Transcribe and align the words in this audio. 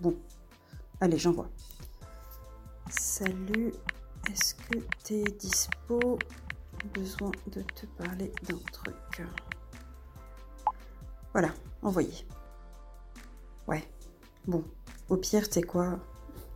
Bon, 0.00 0.16
allez, 1.00 1.18
j'en 1.18 1.32
vois. 1.32 1.48
Salut, 2.88 3.72
est-ce 4.30 4.54
que 4.54 4.78
t'es 5.02 5.24
dispo? 5.24 6.18
Besoin 6.94 7.32
de 7.48 7.62
te 7.62 7.86
parler 7.86 8.32
d'un 8.48 8.58
truc. 8.72 9.22
Voilà, 11.32 11.52
envoyé. 11.82 12.24
Ouais, 13.66 13.82
bon, 14.46 14.64
au 15.08 15.16
pire, 15.16 15.48
t'es 15.48 15.62
quoi? 15.62 15.98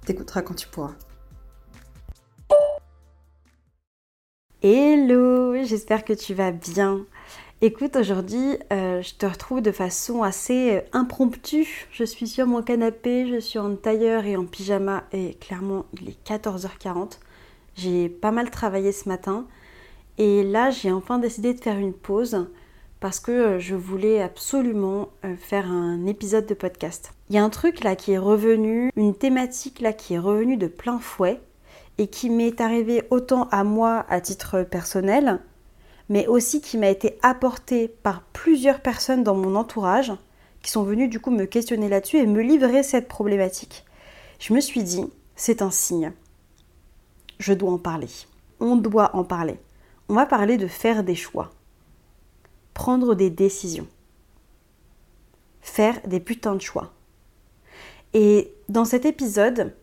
T'écouteras 0.06 0.42
quand 0.42 0.54
tu 0.54 0.68
pourras. 0.68 0.94
Hello, 4.62 5.64
j'espère 5.64 6.04
que 6.04 6.12
tu 6.12 6.34
vas 6.34 6.52
bien. 6.52 7.04
Écoute, 7.64 7.94
aujourd'hui, 7.94 8.58
euh, 8.72 9.02
je 9.02 9.14
te 9.14 9.24
retrouve 9.24 9.60
de 9.60 9.70
façon 9.70 10.24
assez 10.24 10.78
euh, 10.78 10.80
impromptue. 10.92 11.86
Je 11.92 12.02
suis 12.02 12.26
sur 12.26 12.44
mon 12.48 12.60
canapé, 12.60 13.28
je 13.28 13.38
suis 13.38 13.60
en 13.60 13.76
tailleur 13.76 14.24
et 14.24 14.36
en 14.36 14.46
pyjama 14.46 15.04
et 15.12 15.34
clairement, 15.34 15.86
il 15.92 16.08
est 16.08 16.28
14h40. 16.28 17.20
J'ai 17.76 18.08
pas 18.08 18.32
mal 18.32 18.50
travaillé 18.50 18.90
ce 18.90 19.08
matin 19.08 19.46
et 20.18 20.42
là, 20.42 20.70
j'ai 20.70 20.90
enfin 20.90 21.20
décidé 21.20 21.54
de 21.54 21.60
faire 21.60 21.78
une 21.78 21.92
pause 21.92 22.48
parce 22.98 23.20
que 23.20 23.30
euh, 23.30 23.58
je 23.60 23.76
voulais 23.76 24.20
absolument 24.20 25.10
faire 25.38 25.70
un 25.70 26.04
épisode 26.06 26.46
de 26.46 26.54
podcast. 26.54 27.12
Il 27.30 27.36
y 27.36 27.38
a 27.38 27.44
un 27.44 27.50
truc 27.50 27.84
là 27.84 27.94
qui 27.94 28.10
est 28.10 28.18
revenu, 28.18 28.90
une 28.96 29.14
thématique 29.14 29.80
là 29.80 29.92
qui 29.92 30.14
est 30.14 30.18
revenue 30.18 30.56
de 30.56 30.66
plein 30.66 30.98
fouet 30.98 31.40
et 31.98 32.08
qui 32.08 32.28
m'est 32.28 32.60
arrivé 32.60 33.04
autant 33.10 33.46
à 33.52 33.62
moi 33.62 34.04
à 34.08 34.20
titre 34.20 34.64
personnel 34.64 35.38
mais 36.12 36.26
aussi 36.26 36.60
qui 36.60 36.76
m'a 36.76 36.90
été 36.90 37.18
apporté 37.22 37.88
par 37.88 38.20
plusieurs 38.34 38.82
personnes 38.82 39.24
dans 39.24 39.34
mon 39.34 39.56
entourage 39.56 40.12
qui 40.60 40.70
sont 40.70 40.82
venues 40.82 41.08
du 41.08 41.20
coup 41.20 41.30
me 41.30 41.46
questionner 41.46 41.88
là-dessus 41.88 42.18
et 42.18 42.26
me 42.26 42.42
livrer 42.42 42.82
cette 42.82 43.08
problématique. 43.08 43.86
Je 44.38 44.52
me 44.52 44.60
suis 44.60 44.82
dit, 44.82 45.06
c'est 45.36 45.62
un 45.62 45.70
signe. 45.70 46.12
Je 47.38 47.54
dois 47.54 47.72
en 47.72 47.78
parler. 47.78 48.10
On 48.60 48.76
doit 48.76 49.16
en 49.16 49.24
parler. 49.24 49.58
On 50.10 50.14
va 50.14 50.26
parler 50.26 50.58
de 50.58 50.66
faire 50.66 51.02
des 51.02 51.14
choix. 51.14 51.50
Prendre 52.74 53.14
des 53.14 53.30
décisions. 53.30 53.88
Faire 55.62 55.98
des 56.06 56.20
putains 56.20 56.56
de 56.56 56.60
choix. 56.60 56.92
Et 58.12 58.52
dans 58.68 58.84
cet 58.84 59.06
épisode, 59.06 59.74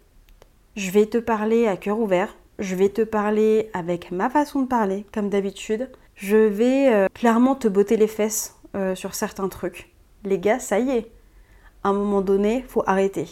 je 0.75 0.91
vais 0.91 1.07
te 1.07 1.17
parler 1.17 1.65
à 1.65 1.75
cœur 1.75 1.99
ouvert, 1.99 2.35
je 2.59 2.75
vais 2.75 2.89
te 2.89 3.01
parler 3.01 3.71
avec 3.73 4.11
ma 4.11 4.29
façon 4.29 4.61
de 4.61 4.67
parler, 4.67 5.07
comme 5.11 5.29
d'habitude 5.29 5.89
je 6.19 6.35
vais 6.35 6.93
euh, 6.93 7.07
clairement 7.13 7.55
te 7.55 7.69
botter 7.69 7.95
les 7.95 8.07
fesses 8.07 8.57
euh, 8.75 8.93
sur 8.93 9.15
certains 9.15 9.47
trucs. 9.47 9.89
Les 10.25 10.37
gars, 10.37 10.59
ça 10.59 10.77
y 10.77 10.89
est. 10.89 11.11
À 11.85 11.89
un 11.89 11.93
moment 11.93 12.19
donné, 12.19 12.65
faut 12.67 12.83
arrêter. 12.85 13.25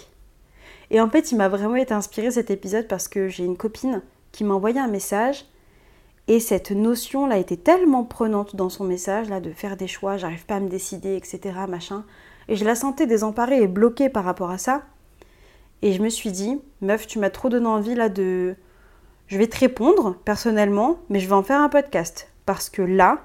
Et 0.90 1.02
en 1.02 1.10
fait, 1.10 1.34
il 1.34 1.38
m'a 1.38 1.50
vraiment 1.50 1.76
été 1.76 1.94
inspiré 1.94 2.32
cet 2.32 2.50
épisode 2.50 2.88
parce 2.88 3.10
que 3.10 3.28
j'ai 3.28 3.44
une 3.44 3.58
copine 3.58 4.02
qui 4.32 4.46
m'a 4.46 4.54
envoyé 4.54 4.80
un 4.80 4.88
message 4.88 5.46
et 6.30 6.40
cette 6.40 6.72
notion 6.72 7.28
là 7.28 7.38
était 7.38 7.58
tellement 7.58 8.06
prenante 8.06 8.56
dans 8.56 8.70
son 8.70 8.86
message 8.86 9.28
là 9.28 9.42
de 9.42 9.52
faire 9.52 9.76
des 9.76 9.88
choix, 9.88 10.16
j'arrive 10.16 10.46
pas 10.46 10.56
à 10.56 10.60
me 10.62 10.70
décider, 10.70 11.18
etc. 11.18 11.56
machin. 11.68 12.06
Et 12.48 12.56
je 12.56 12.64
la 12.64 12.76
sentais 12.76 13.06
désemparée 13.06 13.62
et 13.62 13.68
bloquée 13.68 14.08
par 14.08 14.24
rapport 14.24 14.50
à 14.50 14.58
ça. 14.58 14.84
Et 15.82 15.92
je 15.92 16.02
me 16.02 16.10
suis 16.10 16.32
dit, 16.32 16.62
meuf, 16.80 17.06
tu 17.06 17.20
m'as 17.20 17.32
trop 17.32 17.50
donné 17.50 17.68
envie 17.68 17.96
là 17.96 18.08
de. 18.08 18.56
Je 19.28 19.38
vais 19.38 19.48
te 19.48 19.60
répondre 19.60 20.16
personnellement, 20.24 21.00
mais 21.10 21.20
je 21.20 21.28
vais 21.28 21.36
en 21.36 21.44
faire 21.44 21.60
un 21.60 21.68
podcast 21.68 22.30
parce 22.48 22.70
que 22.70 22.82
là, 22.82 23.20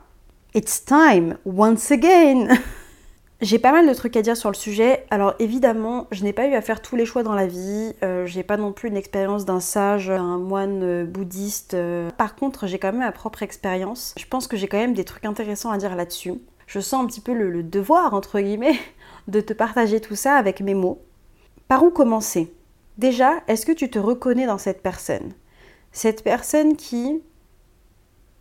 it's 0.53 0.85
time, 0.85 1.39
once 1.47 1.91
again. 1.91 2.49
J'ai 3.41 3.59
pas 3.59 3.73
mal 3.73 3.89
de 3.89 3.95
trucs 3.95 4.17
à 4.17 4.23
dire 4.23 4.37
sur 4.37 4.51
le 4.51 4.55
sujet. 4.55 5.07
Alors 5.11 5.35
évidemment, 5.39 6.07
je 6.11 6.25
n'ai 6.25 6.33
pas 6.33 6.47
eu 6.47 6.55
à 6.55 6.61
faire 6.61 6.83
tous 6.83 6.97
les 6.97 7.07
choix 7.07 7.23
dans 7.23 7.35
la 7.35 7.47
vie. 7.47 7.93
Euh, 8.05 8.27
j'ai 8.27 8.43
pas 8.45 8.57
non 8.57 8.73
plus 8.73 8.89
une 8.89 8.97
expérience 8.97 9.45
d'un 9.45 9.59
sage, 9.59 10.11
un 10.11 10.39
moine 10.39 10.83
euh, 10.83 11.05
bouddhiste. 11.05 11.75
Euh. 11.75 12.11
Par 12.19 12.37
contre, 12.37 12.67
j'ai 12.67 12.79
quand 12.79 12.93
même 12.93 13.01
ma 13.01 13.11
propre 13.11 13.43
expérience. 13.43 14.15
Je 14.17 14.27
pense 14.27 14.47
que 14.47 14.57
j'ai 14.57 14.69
quand 14.69 14.79
même 14.79 14.95
des 14.95 15.05
trucs 15.05 15.25
intéressants 15.25 15.73
à 15.73 15.79
dire 15.79 15.97
là-dessus. 15.97 16.35
Je 16.69 16.79
sens 16.79 17.03
un 17.03 17.07
petit 17.07 17.21
peu 17.21 17.33
le 17.33 17.63
devoir, 17.65 18.15
entre 18.15 18.41
guillemets, 18.41 18.79
de 19.29 19.41
te 19.41 19.53
partager 19.53 20.01
tout 20.01 20.17
ça 20.17 20.35
avec 20.35 20.61
mes 20.61 20.75
mots. 20.75 21.01
Par 21.67 21.83
où 21.83 21.91
commencer? 21.91 22.53
Déjà, 22.99 23.35
est-ce 23.49 23.67
que 23.67 23.73
tu 23.73 23.91
te 23.91 23.99
reconnais 23.99 24.47
dans 24.47 24.59
cette 24.59 24.83
personne? 24.83 25.33
Cette 25.91 26.23
personne 26.23 26.77
qui, 26.77 27.23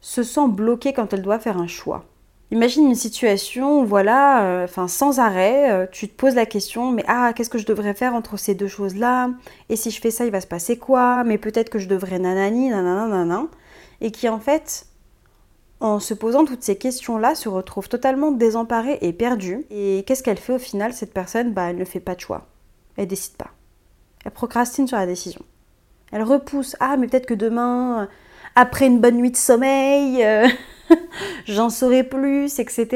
se 0.01 0.23
sent 0.23 0.47
bloquée 0.49 0.93
quand 0.93 1.13
elle 1.13 1.21
doit 1.21 1.39
faire 1.39 1.57
un 1.57 1.67
choix. 1.67 2.05
Imagine 2.53 2.87
une 2.87 2.95
situation 2.95 3.79
où, 3.79 3.85
voilà, 3.85 4.43
euh, 4.43 4.65
enfin, 4.65 4.89
sans 4.89 5.19
arrêt, 5.19 5.71
euh, 5.71 5.87
tu 5.89 6.09
te 6.09 6.13
poses 6.13 6.35
la 6.35 6.45
question, 6.45 6.91
mais 6.91 7.05
ah, 7.07 7.31
qu'est-ce 7.33 7.49
que 7.49 7.57
je 7.57 7.65
devrais 7.65 7.93
faire 7.93 8.13
entre 8.13 8.37
ces 8.37 8.55
deux 8.55 8.67
choses-là? 8.67 9.29
Et 9.69 9.77
si 9.77 9.89
je 9.89 10.01
fais 10.01 10.11
ça, 10.11 10.25
il 10.25 10.31
va 10.31 10.41
se 10.41 10.47
passer 10.47 10.77
quoi? 10.77 11.23
Mais 11.23 11.37
peut-être 11.37 11.69
que 11.69 11.79
je 11.79 11.87
devrais 11.87 12.19
nanani, 12.19 12.69
nanana. 12.69 13.45
Et 14.01 14.11
qui, 14.11 14.27
en 14.27 14.39
fait, 14.39 14.85
en 15.79 16.01
se 16.01 16.13
posant 16.13 16.43
toutes 16.43 16.63
ces 16.63 16.77
questions-là, 16.77 17.35
se 17.35 17.47
retrouve 17.47 17.87
totalement 17.87 18.31
désemparée 18.31 18.97
et 19.01 19.13
perdue. 19.13 19.65
Et 19.69 20.03
qu'est-ce 20.05 20.21
qu'elle 20.21 20.37
fait 20.37 20.53
au 20.53 20.59
final, 20.59 20.91
cette 20.91 21.13
personne? 21.13 21.53
Bah, 21.53 21.69
elle 21.69 21.77
ne 21.77 21.85
fait 21.85 22.01
pas 22.01 22.15
de 22.15 22.19
choix. 22.19 22.47
Elle 22.97 23.07
décide 23.07 23.37
pas. 23.37 23.51
Elle 24.25 24.31
procrastine 24.31 24.87
sur 24.89 24.97
la 24.97 25.05
décision. 25.05 25.41
Elle 26.11 26.23
repousse. 26.23 26.75
Ah, 26.81 26.97
mais 26.97 27.07
peut-être 27.07 27.27
que 27.27 27.33
demain, 27.33 28.09
après 28.55 28.87
une 28.87 28.99
bonne 28.99 29.17
nuit 29.17 29.31
de 29.31 29.37
sommeil, 29.37 30.23
euh, 30.23 30.47
j'en 31.45 31.69
saurai 31.69 32.03
plus, 32.03 32.59
etc. 32.59 32.87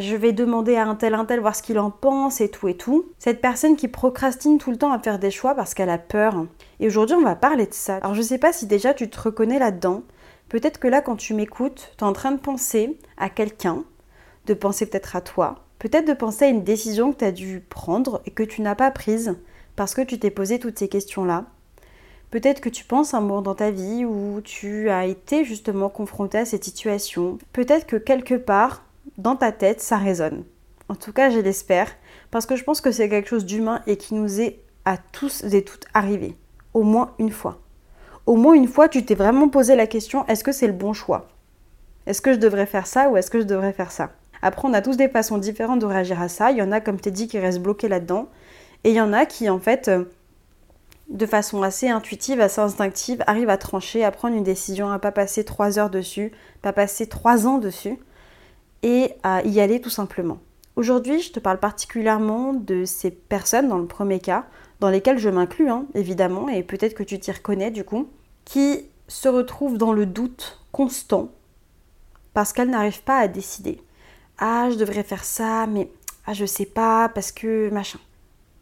Je 0.00 0.16
vais 0.16 0.32
demander 0.32 0.76
à 0.76 0.86
un 0.86 0.94
tel, 0.94 1.14
un 1.14 1.24
tel, 1.24 1.40
voir 1.40 1.54
ce 1.54 1.62
qu'il 1.62 1.78
en 1.78 1.90
pense 1.90 2.40
et 2.40 2.48
tout 2.48 2.68
et 2.68 2.76
tout. 2.76 3.06
Cette 3.18 3.40
personne 3.40 3.76
qui 3.76 3.88
procrastine 3.88 4.58
tout 4.58 4.70
le 4.70 4.76
temps 4.76 4.92
à 4.92 4.98
faire 4.98 5.18
des 5.18 5.30
choix 5.30 5.54
parce 5.54 5.74
qu'elle 5.74 5.90
a 5.90 5.98
peur. 5.98 6.46
Et 6.80 6.86
aujourd'hui, 6.86 7.16
on 7.16 7.22
va 7.22 7.36
parler 7.36 7.66
de 7.66 7.74
ça. 7.74 7.96
Alors, 7.96 8.14
je 8.14 8.22
sais 8.22 8.38
pas 8.38 8.52
si 8.52 8.66
déjà 8.66 8.94
tu 8.94 9.08
te 9.08 9.20
reconnais 9.20 9.58
là-dedans. 9.58 10.02
Peut-être 10.48 10.78
que 10.78 10.88
là, 10.88 11.00
quand 11.00 11.16
tu 11.16 11.34
m'écoutes, 11.34 11.92
tu 11.96 12.04
es 12.04 12.06
en 12.06 12.12
train 12.12 12.32
de 12.32 12.40
penser 12.40 12.98
à 13.16 13.30
quelqu'un, 13.30 13.84
de 14.46 14.54
penser 14.54 14.86
peut-être 14.86 15.16
à 15.16 15.20
toi, 15.20 15.64
peut-être 15.78 16.06
de 16.06 16.12
penser 16.12 16.44
à 16.44 16.48
une 16.48 16.64
décision 16.64 17.12
que 17.12 17.18
tu 17.18 17.24
as 17.24 17.32
dû 17.32 17.60
prendre 17.60 18.20
et 18.26 18.30
que 18.30 18.42
tu 18.42 18.60
n'as 18.60 18.74
pas 18.74 18.90
prise 18.90 19.36
parce 19.76 19.94
que 19.94 20.02
tu 20.02 20.18
t'es 20.18 20.30
posé 20.30 20.58
toutes 20.58 20.78
ces 20.78 20.88
questions-là. 20.88 21.46
Peut-être 22.32 22.62
que 22.62 22.70
tu 22.70 22.84
penses 22.84 23.12
un 23.12 23.20
moment 23.20 23.42
dans 23.42 23.54
ta 23.54 23.70
vie 23.70 24.06
où 24.06 24.40
tu 24.42 24.88
as 24.88 25.04
été 25.04 25.44
justement 25.44 25.90
confronté 25.90 26.38
à 26.38 26.46
cette 26.46 26.64
situation. 26.64 27.36
Peut-être 27.52 27.86
que 27.86 27.96
quelque 27.96 28.36
part, 28.36 28.86
dans 29.18 29.36
ta 29.36 29.52
tête, 29.52 29.82
ça 29.82 29.98
résonne. 29.98 30.42
En 30.88 30.94
tout 30.94 31.12
cas, 31.12 31.28
je 31.28 31.38
l'espère, 31.38 31.94
parce 32.30 32.46
que 32.46 32.56
je 32.56 32.64
pense 32.64 32.80
que 32.80 32.90
c'est 32.90 33.10
quelque 33.10 33.28
chose 33.28 33.44
d'humain 33.44 33.82
et 33.86 33.98
qui 33.98 34.14
nous 34.14 34.40
est 34.40 34.60
à 34.86 34.96
tous 34.96 35.44
et 35.44 35.62
toutes 35.62 35.84
arrivé. 35.92 36.34
Au 36.72 36.84
moins 36.84 37.12
une 37.18 37.30
fois. 37.30 37.60
Au 38.24 38.36
moins 38.36 38.54
une 38.54 38.66
fois, 38.66 38.88
tu 38.88 39.04
t'es 39.04 39.14
vraiment 39.14 39.50
posé 39.50 39.76
la 39.76 39.86
question, 39.86 40.26
est-ce 40.26 40.42
que 40.42 40.52
c'est 40.52 40.66
le 40.66 40.72
bon 40.72 40.94
choix? 40.94 41.28
Est-ce 42.06 42.22
que 42.22 42.32
je 42.32 42.38
devrais 42.38 42.64
faire 42.64 42.86
ça 42.86 43.10
ou 43.10 43.18
est-ce 43.18 43.30
que 43.30 43.40
je 43.40 43.46
devrais 43.46 43.74
faire 43.74 43.92
ça? 43.92 44.10
Après, 44.40 44.66
on 44.66 44.72
a 44.72 44.80
tous 44.80 44.96
des 44.96 45.10
façons 45.10 45.36
différentes 45.36 45.80
de 45.80 45.86
réagir 45.86 46.18
à 46.22 46.28
ça. 46.28 46.50
Il 46.50 46.56
y 46.56 46.62
en 46.62 46.72
a, 46.72 46.80
comme 46.80 46.98
tu 46.98 47.10
dit, 47.10 47.28
qui 47.28 47.38
restent 47.38 47.60
bloqués 47.60 47.88
là-dedans. 47.88 48.28
Et 48.84 48.88
il 48.88 48.96
y 48.96 49.02
en 49.02 49.12
a 49.12 49.26
qui, 49.26 49.50
en 49.50 49.60
fait, 49.60 49.88
euh, 49.88 50.04
de 51.12 51.26
façon 51.26 51.62
assez 51.62 51.88
intuitive, 51.88 52.40
assez 52.40 52.60
instinctive, 52.60 53.22
arrive 53.26 53.50
à 53.50 53.58
trancher, 53.58 54.02
à 54.02 54.10
prendre 54.10 54.34
une 54.34 54.42
décision, 54.42 54.90
à 54.90 54.98
pas 54.98 55.12
passer 55.12 55.44
trois 55.44 55.78
heures 55.78 55.90
dessus, 55.90 56.32
pas 56.62 56.72
passer 56.72 57.06
trois 57.06 57.46
ans 57.46 57.58
dessus, 57.58 57.98
et 58.82 59.12
à 59.22 59.42
y 59.44 59.60
aller 59.60 59.80
tout 59.80 59.90
simplement. 59.90 60.38
Aujourd'hui, 60.74 61.20
je 61.20 61.30
te 61.30 61.38
parle 61.38 61.58
particulièrement 61.58 62.54
de 62.54 62.86
ces 62.86 63.10
personnes, 63.10 63.68
dans 63.68 63.78
le 63.78 63.86
premier 63.86 64.20
cas, 64.20 64.46
dans 64.80 64.88
lesquelles 64.88 65.18
je 65.18 65.28
m'inclus, 65.28 65.68
hein, 65.68 65.84
évidemment, 65.94 66.48
et 66.48 66.62
peut-être 66.62 66.94
que 66.94 67.02
tu 67.02 67.20
t'y 67.20 67.30
reconnais 67.30 67.70
du 67.70 67.84
coup, 67.84 68.08
qui 68.46 68.86
se 69.06 69.28
retrouvent 69.28 69.76
dans 69.76 69.92
le 69.92 70.06
doute 70.06 70.60
constant 70.72 71.28
parce 72.32 72.54
qu'elles 72.54 72.70
n'arrivent 72.70 73.02
pas 73.02 73.18
à 73.18 73.28
décider. 73.28 73.82
Ah, 74.38 74.70
je 74.70 74.76
devrais 74.76 75.02
faire 75.02 75.24
ça, 75.24 75.66
mais 75.66 75.90
ah, 76.26 76.32
je 76.32 76.46
sais 76.46 76.64
pas, 76.64 77.10
parce 77.10 77.30
que 77.30 77.68
machin 77.70 77.98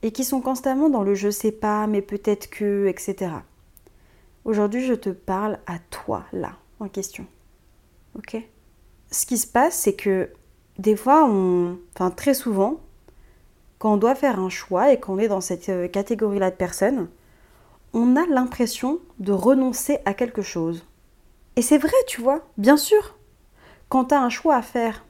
et 0.02 0.12
qui 0.12 0.24
sont 0.24 0.40
constamment 0.40 0.88
dans 0.88 1.02
le 1.02 1.14
je 1.14 1.30
sais 1.30 1.52
pas, 1.52 1.86
mais 1.86 2.02
peut-être 2.02 2.48
que, 2.48 2.86
etc. 2.86 3.32
Aujourd'hui, 4.44 4.84
je 4.84 4.94
te 4.94 5.10
parle 5.10 5.58
à 5.66 5.78
toi, 5.90 6.24
là, 6.32 6.52
en 6.80 6.88
question. 6.88 7.26
Ok? 8.16 8.36
Ce 9.10 9.26
qui 9.26 9.38
se 9.38 9.46
passe, 9.46 9.74
c'est 9.74 9.94
que 9.94 10.30
des 10.78 10.96
fois, 10.96 11.26
on, 11.26 11.78
enfin 11.94 12.10
très 12.10 12.34
souvent, 12.34 12.80
quand 13.78 13.94
on 13.94 13.96
doit 13.96 14.14
faire 14.14 14.38
un 14.38 14.48
choix 14.48 14.92
et 14.92 15.00
qu'on 15.00 15.18
est 15.18 15.28
dans 15.28 15.40
cette 15.40 15.68
euh, 15.68 15.88
catégorie-là 15.88 16.50
de 16.50 16.56
personnes, 16.56 17.08
on 17.92 18.16
a 18.16 18.26
l'impression 18.26 19.00
de 19.18 19.32
renoncer 19.32 19.98
à 20.04 20.14
quelque 20.14 20.42
chose. 20.42 20.86
Et 21.56 21.62
c'est 21.62 21.78
vrai, 21.78 21.92
tu 22.06 22.20
vois, 22.20 22.42
bien 22.56 22.76
sûr. 22.76 23.18
Quand 23.88 24.06
tu 24.06 24.14
as 24.14 24.22
un 24.22 24.28
choix 24.28 24.56
à 24.56 24.62
faire 24.62 25.04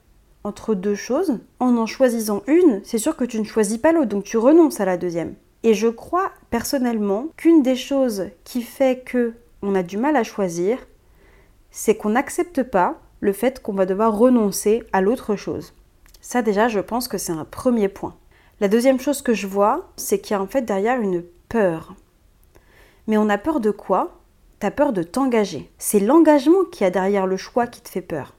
entre 0.45 0.75
deux 0.75 0.95
choses, 0.95 1.39
en 1.59 1.77
en 1.77 1.87
choisissant 1.87 2.43
une, 2.47 2.81
c'est 2.85 2.99
sûr 2.99 3.17
que 3.17 3.25
tu 3.25 3.39
ne 3.39 3.45
choisis 3.45 3.79
pas 3.79 3.93
l'autre, 3.93 4.09
donc 4.09 4.25
tu 4.25 4.39
renonces 4.39 4.81
à 4.81 4.85
la 4.85 4.97
deuxième. 4.97 5.35
Et 5.63 5.75
je 5.75 5.89
crois 5.89 6.31
personnellement 6.51 7.27
qu'une 7.37 7.63
des 7.63 7.77
choses 7.77 8.29
qui 8.45 8.63
fait 8.63 9.01
que 9.05 9.35
on 9.63 9.75
a 9.75 9.83
du 9.83 9.99
mal 9.99 10.17
à 10.17 10.25
choisir, 10.25 10.79
c'est 11.71 11.97
qu'on 11.97 12.11
n'accepte 12.11 12.63
pas 12.63 12.99
le 13.21 13.33
fait 13.33 13.63
qu'on 13.63 13.75
va 13.75 13.85
devoir 13.85 14.17
renoncer 14.17 14.83
à 14.93 15.03
l'autre 15.03 15.37
chose. 15.37 15.75
Ça 16.23 16.41
déjà, 16.41 16.69
je 16.69 16.81
pense 16.81 17.09
que 17.09 17.19
c'est 17.19 17.33
un 17.33 17.45
premier 17.45 17.89
point. 17.89 18.17
La 18.61 18.69
deuxième 18.69 19.01
chose 19.01 19.23
que 19.23 19.35
je 19.35 19.47
vois, 19.47 19.91
c'est 19.97 20.21
qu'il 20.21 20.35
y 20.35 20.39
a 20.39 20.43
en 20.43 20.47
fait 20.47 20.63
derrière 20.63 21.01
une 21.01 21.25
peur. 21.49 21.95
Mais 23.07 23.17
on 23.19 23.29
a 23.29 23.39
peur 23.39 23.61
de 23.61 23.71
quoi? 23.71 24.19
T'as 24.59 24.71
peur 24.71 24.93
de 24.93 25.03
t'engager. 25.03 25.71
C'est 25.79 26.01
l'engagement 26.01 26.65
qui 26.71 26.85
a 26.85 26.91
derrière 26.91 27.27
le 27.27 27.37
choix 27.37 27.67
qui 27.67 27.81
te 27.81 27.89
fait 27.89 28.03
peur. 28.03 28.35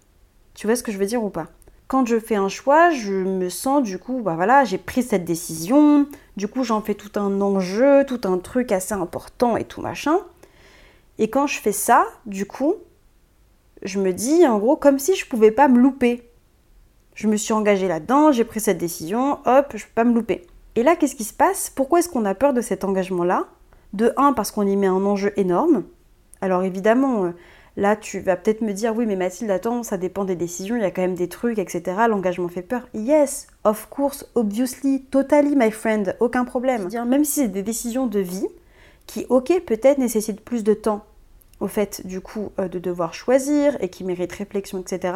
Tu 0.54 0.68
vois 0.68 0.76
ce 0.76 0.84
que 0.84 0.92
je 0.92 0.98
veux 0.98 1.06
dire 1.06 1.24
ou 1.24 1.30
pas? 1.30 1.48
Quand 1.92 2.06
je 2.06 2.22
fais 2.22 2.36
un 2.36 2.48
choix, 2.48 2.90
je 2.92 3.12
me 3.12 3.50
sens 3.50 3.84
du 3.84 4.00
coup, 4.00 4.22
bah 4.22 4.36
voilà, 4.36 4.64
j'ai 4.64 4.78
pris 4.78 5.04
cette 5.04 5.26
décision, 5.26 6.08
du 6.38 6.48
coup 6.48 6.64
j'en 6.64 6.80
fais 6.80 6.96
tout 6.96 7.20
un 7.20 7.42
enjeu, 7.42 8.06
tout 8.06 8.22
un 8.24 8.38
truc 8.38 8.72
assez 8.72 8.94
important 8.94 9.58
et 9.58 9.66
tout 9.66 9.82
machin. 9.82 10.18
Et 11.18 11.30
quand 11.30 11.48
je 11.48 11.60
fais 11.60 11.74
ça, 11.74 12.06
du 12.26 12.46
coup, 12.46 12.76
je 13.82 14.00
me 14.00 14.14
dis 14.14 14.48
en 14.48 14.58
gros 14.58 14.78
comme 14.78 15.00
si 15.00 15.18
je 15.18 15.28
pouvais 15.28 15.52
pas 15.52 15.68
me 15.68 15.80
louper. 15.80 16.24
Je 17.14 17.28
me 17.28 17.36
suis 17.36 17.52
engagée 17.52 17.90
là-dedans, 17.90 18.32
j'ai 18.32 18.46
pris 18.46 18.62
cette 18.62 18.78
décision, 18.78 19.40
hop, 19.46 19.74
je 19.76 19.84
peux 19.84 19.92
pas 19.94 20.06
me 20.06 20.14
louper. 20.14 20.48
Et 20.78 20.84
là, 20.84 20.96
qu'est-ce 20.96 21.18
qui 21.18 21.26
se 21.26 21.34
passe? 21.34 21.70
Pourquoi 21.70 22.00
est-ce 22.00 22.08
qu'on 22.08 22.24
a 22.24 22.36
peur 22.36 22.54
de 22.54 22.62
cet 22.62 22.86
engagement-là? 22.86 23.48
De 23.92 24.14
un, 24.16 24.32
parce 24.32 24.52
qu'on 24.52 24.66
y 24.66 24.78
met 24.78 24.88
un 24.88 25.06
enjeu 25.06 25.34
énorme. 25.36 25.84
Alors 26.40 26.64
évidemment, 26.64 27.26
euh, 27.26 27.32
là, 27.78 27.96
tu 27.96 28.20
vas 28.20 28.36
peut-être 28.36 28.62
me 28.62 28.74
dire, 28.74 28.96
oui, 28.96 29.06
mais 29.06 29.16
Mathilde, 29.16 29.52
attends, 29.52 29.84
ça 29.84 29.98
dépend 29.98 30.26
des 30.26 30.36
décisions, 30.36 30.76
il 30.76 30.82
y 30.82 30.86
a 30.86 30.92
quand 30.92 31.02
même 31.02 31.16
des 31.16 31.30
trucs, 31.30 31.60
etc. 31.60 31.84
L'engagement 32.10 32.48
fait 32.48 32.62
peur. 32.62 32.88
Yes, 32.94 33.48
of 33.64 33.88
course, 33.90 34.30
obviously, 34.36 35.04
totally, 35.12 35.56
my 35.56 35.72
friend, 35.72 36.16
aucun 36.20 36.46
problème. 36.46 36.90
Même 37.08 37.24
si 37.24 37.42
c'est 37.42 37.48
des 37.48 37.64
décisions 37.64 38.08
de 38.08 38.20
vie 38.20 38.48
qui, 39.08 39.26
ok, 39.30 39.62
peut-être 39.66 39.98
nécessitent 39.98 40.42
plus 40.42 40.64
de 40.64 40.74
temps 40.74 41.06
au 41.60 41.68
fait 41.68 42.06
du 42.06 42.22
coup 42.22 42.52
euh, 42.60 42.68
de 42.68 42.80
devoir 42.80 43.14
choisir 43.14 43.78
et 43.82 43.90
qui 43.90 44.04
mérite 44.04 44.32
réflexion, 44.34 44.80
etc. 44.82 45.14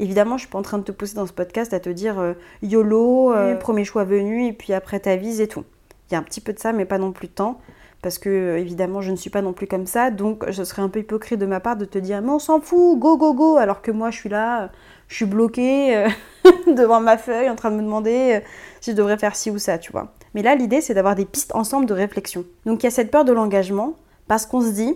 Évidemment, 0.00 0.36
je 0.36 0.42
suis 0.42 0.50
pas 0.50 0.58
en 0.58 0.62
train 0.62 0.78
de 0.78 0.82
te 0.82 0.92
pousser 0.92 1.14
dans 1.14 1.26
ce 1.26 1.32
podcast 1.32 1.72
à 1.72 1.80
te 1.80 1.88
dire 1.88 2.18
euh, 2.18 2.34
YOLO, 2.62 3.32
euh, 3.32 3.54
premier 3.54 3.84
choix 3.84 4.04
venu, 4.04 4.46
et 4.46 4.52
puis 4.52 4.72
après 4.72 4.98
ta 4.98 5.16
vise 5.16 5.40
et 5.40 5.46
tout. 5.46 5.64
Il 6.10 6.14
y 6.14 6.16
a 6.16 6.18
un 6.18 6.22
petit 6.22 6.40
peu 6.40 6.52
de 6.52 6.58
ça, 6.58 6.72
mais 6.72 6.84
pas 6.84 6.98
non 6.98 7.12
plus 7.12 7.28
de 7.28 7.32
temps. 7.32 7.60
Parce 8.04 8.18
que, 8.18 8.58
évidemment, 8.58 9.00
je 9.00 9.10
ne 9.10 9.16
suis 9.16 9.30
pas 9.30 9.40
non 9.40 9.54
plus 9.54 9.66
comme 9.66 9.86
ça. 9.86 10.10
Donc, 10.10 10.44
ce 10.52 10.64
serait 10.64 10.82
un 10.82 10.90
peu 10.90 10.98
hypocrite 10.98 11.40
de 11.40 11.46
ma 11.46 11.58
part 11.58 11.78
de 11.78 11.86
te 11.86 11.96
dire, 11.96 12.20
mais 12.20 12.32
on 12.32 12.38
s'en 12.38 12.60
fout, 12.60 12.98
go, 12.98 13.16
go, 13.16 13.32
go. 13.32 13.56
Alors 13.56 13.80
que 13.80 13.90
moi, 13.90 14.10
je 14.10 14.18
suis 14.18 14.28
là, 14.28 14.70
je 15.08 15.16
suis 15.16 15.24
bloquée 15.24 16.06
devant 16.66 17.00
ma 17.00 17.16
feuille 17.16 17.48
en 17.48 17.56
train 17.56 17.70
de 17.70 17.76
me 17.76 17.82
demander 17.82 18.42
si 18.82 18.90
je 18.90 18.96
devrais 18.96 19.16
faire 19.16 19.34
ci 19.34 19.50
ou 19.50 19.56
ça, 19.56 19.78
tu 19.78 19.90
vois. 19.90 20.12
Mais 20.34 20.42
là, 20.42 20.54
l'idée, 20.54 20.82
c'est 20.82 20.92
d'avoir 20.92 21.14
des 21.14 21.24
pistes 21.24 21.54
ensemble 21.54 21.86
de 21.86 21.94
réflexion. 21.94 22.44
Donc, 22.66 22.82
il 22.82 22.84
y 22.84 22.88
a 22.88 22.90
cette 22.90 23.10
peur 23.10 23.24
de 23.24 23.32
l'engagement, 23.32 23.94
parce 24.28 24.44
qu'on 24.44 24.60
se 24.60 24.72
dit, 24.72 24.94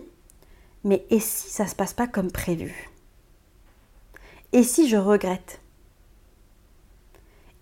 mais 0.85 1.07
et 1.09 1.19
si 1.19 1.49
ça 1.49 1.67
se 1.67 1.75
passe 1.75 1.95
pas 1.95 2.09
comme 2.09 2.31
prévu? 2.31 2.91
Et 4.53 4.63
si 4.63 4.87
je 4.87 4.99
regrette? 4.99 5.63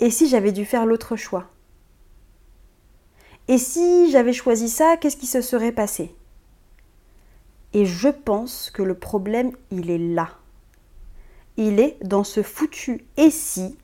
Et 0.00 0.10
si 0.10 0.26
j'avais 0.28 0.50
dû 0.50 0.64
faire 0.64 0.87
l'autre 0.87 1.14
choix? 1.14 1.46
Et 3.48 3.58
si 3.58 4.10
j'avais 4.10 4.32
choisi 4.32 4.69
ça, 4.69 4.96
qu'est-ce 4.96 5.16
qui 5.16 5.26
se 5.26 5.40
serait 5.40 5.72
passé? 5.72 6.14
Et 7.72 7.84
je 7.84 8.08
pense 8.08 8.70
que 8.70 8.82
le 8.82 8.94
problème, 8.94 9.52
il 9.70 9.90
est 9.90 9.98
là. 9.98 10.31
Il 11.56 11.78
est 11.78 11.96
dans 12.02 12.25
ce 12.25 12.43
foutu 12.43 13.04
et 13.16 13.31
si, 13.31 13.76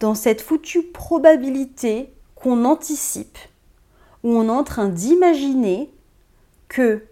dans 0.00 0.14
cette 0.14 0.40
foutue 0.40 0.82
probabilité 0.82 2.12
qu'on 2.34 2.64
anticipe, 2.64 3.38
où 4.22 4.30
on 4.30 4.48
est 4.48 4.50
en 4.50 4.64
train 4.64 4.88
d'imaginer 4.88 5.90
que 6.68 7.04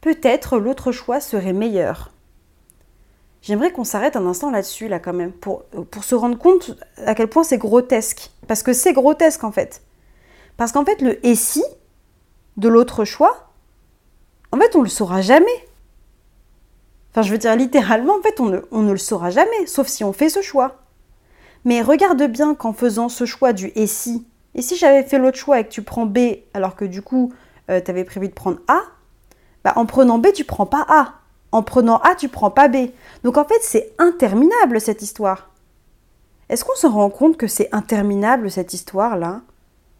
peut-être 0.00 0.58
l'autre 0.58 0.92
choix 0.92 1.20
serait 1.20 1.52
meilleur. 1.52 2.12
J'aimerais 3.42 3.72
qu'on 3.72 3.84
s'arrête 3.84 4.16
un 4.16 4.26
instant 4.26 4.50
là-dessus, 4.50 4.88
là, 4.88 4.98
quand 4.98 5.12
même, 5.12 5.32
pour, 5.32 5.64
pour 5.64 6.04
se 6.04 6.16
rendre 6.16 6.36
compte 6.36 6.76
à 6.98 7.14
quel 7.14 7.28
point 7.28 7.44
c'est 7.44 7.58
grotesque. 7.58 8.32
Parce 8.48 8.62
que 8.62 8.72
c'est 8.72 8.92
grotesque, 8.92 9.44
en 9.44 9.52
fait. 9.52 9.82
Parce 10.56 10.72
qu'en 10.72 10.84
fait, 10.84 11.00
le 11.02 11.24
et 11.26 11.34
si 11.34 11.62
de 12.56 12.68
l'autre 12.68 13.04
choix, 13.04 13.50
en 14.52 14.58
fait, 14.58 14.74
on 14.74 14.78
ne 14.78 14.84
le 14.84 14.90
saura 14.90 15.20
jamais. 15.20 15.68
Enfin, 17.10 17.22
je 17.22 17.32
veux 17.32 17.38
dire, 17.38 17.56
littéralement, 17.56 18.16
en 18.16 18.22
fait, 18.22 18.40
on 18.40 18.82
ne, 18.82 18.92
le 18.92 18.98
saura 18.98 19.30
jamais, 19.30 19.66
sauf 19.66 19.86
si 19.86 20.04
on 20.04 20.12
fait 20.12 20.28
ce 20.28 20.42
choix. 20.42 20.76
Mais 21.64 21.82
regarde 21.82 22.22
bien 22.24 22.54
qu'en 22.54 22.72
faisant 22.72 23.08
ce 23.08 23.24
choix 23.24 23.52
du 23.52 23.72
et 23.74 23.86
si, 23.86 24.26
et 24.54 24.62
si 24.62 24.76
j'avais 24.76 25.02
fait 25.02 25.18
l'autre 25.18 25.38
choix 25.38 25.60
et 25.60 25.64
que 25.64 25.70
tu 25.70 25.82
prends 25.82 26.06
B 26.06 26.18
alors 26.54 26.76
que 26.76 26.84
du 26.84 27.02
coup, 27.02 27.32
euh, 27.70 27.80
tu 27.84 27.90
avais 27.90 28.04
prévu 28.04 28.28
de 28.28 28.34
prendre 28.34 28.58
A, 28.68 28.80
bah, 29.64 29.72
en 29.76 29.84
prenant 29.84 30.18
B, 30.18 30.28
tu 30.32 30.44
prends 30.44 30.66
pas 30.66 30.86
A. 30.88 31.14
En 31.52 31.62
prenant 31.62 31.98
A, 31.98 32.14
tu 32.14 32.28
prends 32.28 32.50
pas 32.50 32.68
B. 32.68 32.90
Donc 33.24 33.36
en 33.36 33.44
fait, 33.44 33.58
c'est 33.60 33.94
interminable 33.98 34.80
cette 34.80 35.02
histoire. 35.02 35.50
Est-ce 36.48 36.64
qu'on 36.64 36.76
se 36.76 36.86
rend 36.86 37.10
compte 37.10 37.36
que 37.36 37.48
c'est 37.48 37.68
interminable 37.72 38.50
cette 38.50 38.72
histoire-là? 38.72 39.40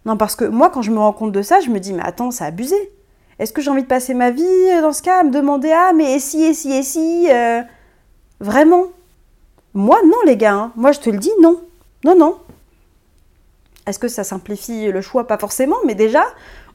Non, 0.07 0.17
parce 0.17 0.37
que 0.37 0.45
moi, 0.45 0.71
quand 0.71 0.83
je 0.83 0.93
me 0.93 0.99
rends 0.99 1.13
compte 1.13 1.33
de 1.33 1.43
ça, 1.43 1.59
je 1.61 1.69
me 1.69 1.81
dis, 1.81 1.93
mais 1.93 2.03
attends, 2.05 2.31
c'est 2.31 2.45
abusé. 2.45 2.77
Est-ce 3.41 3.53
que 3.53 3.61
j'ai 3.61 3.71
envie 3.71 3.83
de 3.83 3.89
passer 3.89 4.15
ma 4.15 4.31
vie 4.31 4.45
euh, 4.45 4.81
dans 4.81 4.93
ce 4.93 5.03
cas 5.03 5.21
à 5.21 5.25
me 5.25 5.31
demander, 5.31 5.73
ah, 5.73 5.93
mais 5.95 6.15
et 6.15 6.21
si, 6.21 6.43
et 6.45 6.55
si, 6.55 6.73
et 6.73 6.85
si 6.85 7.27
euh, 7.31 7.61
Vraiment? 8.39 8.85
Moi, 9.75 9.99
non, 10.05 10.17
les 10.25 10.37
gars. 10.37 10.55
Hein. 10.55 10.73
Moi, 10.77 10.93
je 10.93 11.01
te 11.01 11.11
le 11.11 11.19
dis, 11.19 11.33
non. 11.43 11.61
Non, 12.05 12.17
non. 12.17 12.39
Est-ce 13.87 13.99
que 13.99 14.07
ça 14.09 14.23
simplifie 14.23 14.91
le 14.91 15.01
choix? 15.01 15.27
Pas 15.27 15.39
forcément, 15.39 15.77
mais 15.85 15.97
déjà, 15.97 16.25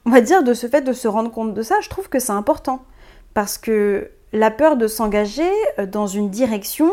on 0.05 0.09
va 0.09 0.19
dire, 0.19 0.43
de 0.43 0.53
ce 0.53 0.67
fait 0.67 0.81
de 0.81 0.93
se 0.93 1.07
rendre 1.07 1.31
compte 1.31 1.53
de 1.53 1.61
ça, 1.61 1.75
je 1.81 1.89
trouve 1.89 2.09
que 2.09 2.19
c'est 2.19 2.31
important. 2.33 2.83
Parce 3.33 3.57
que 3.57 4.11
la 4.33 4.51
peur 4.51 4.75
de 4.75 4.87
s'engager 4.87 5.49
euh, 5.79 5.85
dans 5.85 6.07
une 6.07 6.29
direction, 6.29 6.91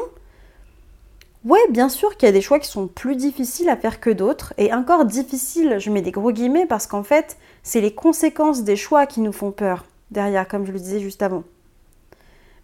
ouais, 1.45 1.61
bien 1.71 1.88
sûr 1.88 2.16
qu'il 2.16 2.26
y 2.26 2.30
a 2.30 2.33
des 2.33 2.40
choix 2.40 2.59
qui 2.59 2.68
sont 2.68 2.87
plus 2.87 3.16
difficiles 3.16 3.68
à 3.68 3.76
faire 3.76 4.00
que 4.00 4.11
d'autres. 4.11 4.54
Et 4.59 4.73
encore 4.73 5.04
difficiles, 5.04 5.76
je 5.78 5.90
mets 5.90 6.02
des 6.02 6.11
gros 6.11 6.33
guillemets, 6.33 6.66
parce 6.66 6.87
qu'en 6.87 7.02
fait, 7.02 7.37
c'est 7.62 7.80
les 7.80 7.95
conséquences 7.95 8.64
des 8.64 8.76
choix 8.76 9.07
qui 9.07 9.21
nous 9.21 9.33
font 9.33 9.52
peur 9.52 9.85
derrière, 10.11 10.49
comme 10.49 10.66
je 10.66 10.73
le 10.73 10.78
disais 10.78 11.00
juste 11.00 11.23
avant. 11.23 11.45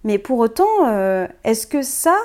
Mais 0.05 0.19
pour 0.19 0.39
autant, 0.39 0.87
euh, 0.87 1.27
est-ce 1.45 1.67
que 1.67 1.83
ça, 1.83 2.17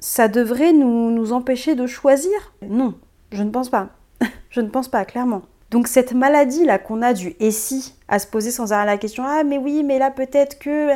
ça 0.00 0.28
devrait 0.28 0.72
nous, 0.72 1.32
empêcher 1.32 1.74
de 1.74 1.86
choisir? 1.86 2.52
Non, 2.62 2.94
je 3.32 3.42
ne 3.42 3.50
pense 3.50 3.70
pas. 3.70 3.88
je 4.50 4.60
ne 4.60 4.68
pense 4.68 4.88
pas, 4.88 5.04
clairement. 5.04 5.42
Donc 5.70 5.88
cette 5.88 6.12
maladie 6.12 6.64
là 6.64 6.78
qu'on 6.78 7.02
a 7.02 7.14
du 7.14 7.34
et 7.40 7.50
à 8.06 8.18
se 8.20 8.26
poser 8.28 8.52
sans 8.52 8.72
arrêt 8.72 8.86
la 8.86 8.96
question 8.96 9.24
ah 9.26 9.42
mais 9.42 9.58
oui 9.58 9.82
mais 9.82 9.98
là 9.98 10.12
peut-être 10.12 10.60
que 10.60 10.90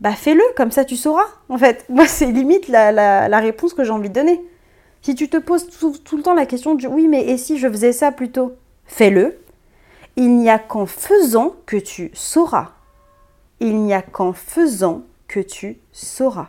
bah 0.00 0.12
fais-le 0.12 0.42
comme 0.56 0.70
ça 0.70 0.84
tu 0.84 0.96
sauras 0.96 1.26
en 1.48 1.58
fait. 1.58 1.84
Moi 1.88 2.06
c'est 2.06 2.30
limite 2.30 2.68
la, 2.68 3.38
réponse 3.38 3.74
que 3.74 3.84
j'ai 3.84 3.90
envie 3.90 4.08
de 4.08 4.14
donner. 4.14 4.42
Si 5.02 5.14
tu 5.14 5.28
te 5.28 5.36
poses 5.36 5.68
tout, 5.68 6.16
le 6.16 6.22
temps 6.22 6.34
la 6.34 6.46
question 6.46 6.74
du 6.74 6.86
oui 6.86 7.08
mais 7.08 7.26
et 7.26 7.38
si 7.38 7.58
je 7.58 7.68
faisais 7.68 7.92
ça 7.92 8.12
plutôt? 8.12 8.56
Fais-le. 8.84 9.38
Il 10.16 10.36
n'y 10.36 10.48
a 10.48 10.58
qu'en 10.58 10.86
faisant 10.86 11.54
que 11.66 11.76
tu 11.76 12.10
sauras. 12.14 12.72
Il 13.60 13.82
n'y 13.82 13.94
a 13.94 14.02
qu'en 14.02 14.32
faisant 14.32 15.02
que 15.28 15.40
tu 15.40 15.78
sauras. 15.92 16.48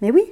Mais 0.00 0.10
oui 0.10 0.24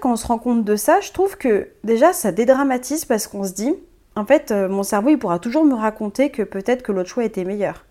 quand 0.00 0.12
on 0.12 0.16
se 0.16 0.26
rend 0.26 0.38
compte 0.38 0.64
de 0.64 0.76
ça 0.76 1.00
je 1.00 1.12
trouve 1.12 1.36
que 1.36 1.68
déjà 1.84 2.14
ça 2.14 2.32
dédramatise 2.32 3.04
parce 3.04 3.26
qu'on 3.26 3.44
se 3.44 3.52
dit 3.52 3.74
en 4.16 4.24
fait, 4.24 4.50
euh, 4.50 4.68
mon 4.68 4.82
cerveau, 4.82 5.10
il 5.10 5.18
pourra 5.18 5.38
toujours 5.38 5.64
me 5.64 5.74
raconter 5.74 6.30
que 6.30 6.42
peut-être 6.42 6.82
que 6.82 6.92
l'autre 6.92 7.08
choix 7.08 7.24
était 7.24 7.44
meilleur. 7.44 7.84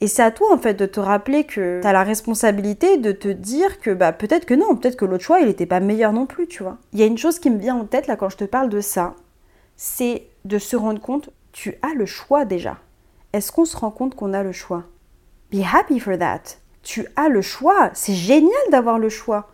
Et 0.00 0.08
c'est 0.08 0.22
à 0.22 0.30
toi, 0.30 0.52
en 0.52 0.58
fait, 0.58 0.74
de 0.74 0.84
te 0.84 1.00
rappeler 1.00 1.44
que 1.44 1.80
tu 1.80 1.86
as 1.86 1.92
la 1.92 2.02
responsabilité 2.02 2.98
de 2.98 3.12
te 3.12 3.28
dire 3.28 3.80
que 3.80 3.90
bah, 3.90 4.12
peut-être 4.12 4.44
que 4.44 4.54
non, 4.54 4.76
peut-être 4.76 4.96
que 4.96 5.06
l'autre 5.06 5.24
choix, 5.24 5.40
il 5.40 5.46
n'était 5.46 5.66
pas 5.66 5.80
meilleur 5.80 6.12
non 6.12 6.26
plus, 6.26 6.46
tu 6.46 6.62
vois. 6.62 6.76
Il 6.92 6.98
y 6.98 7.02
a 7.02 7.06
une 7.06 7.16
chose 7.16 7.38
qui 7.38 7.50
me 7.50 7.58
vient 7.58 7.76
en 7.76 7.86
tête, 7.86 8.06
là, 8.06 8.16
quand 8.16 8.28
je 8.28 8.36
te 8.36 8.44
parle 8.44 8.68
de 8.68 8.80
ça, 8.80 9.14
c'est 9.76 10.26
de 10.44 10.58
se 10.58 10.76
rendre 10.76 11.00
compte, 11.00 11.30
tu 11.52 11.76
as 11.80 11.94
le 11.94 12.04
choix 12.04 12.44
déjà. 12.44 12.78
Est-ce 13.32 13.52
qu'on 13.52 13.64
se 13.64 13.76
rend 13.76 13.90
compte 13.90 14.14
qu'on 14.14 14.34
a 14.34 14.42
le 14.42 14.52
choix? 14.52 14.84
Be 15.50 15.62
happy 15.62 15.98
for 15.98 16.18
that. 16.18 16.42
Tu 16.82 17.06
as 17.16 17.28
le 17.28 17.42
choix. 17.42 17.90
C'est 17.94 18.14
génial 18.14 18.52
d'avoir 18.70 18.98
le 18.98 19.08
choix. 19.08 19.48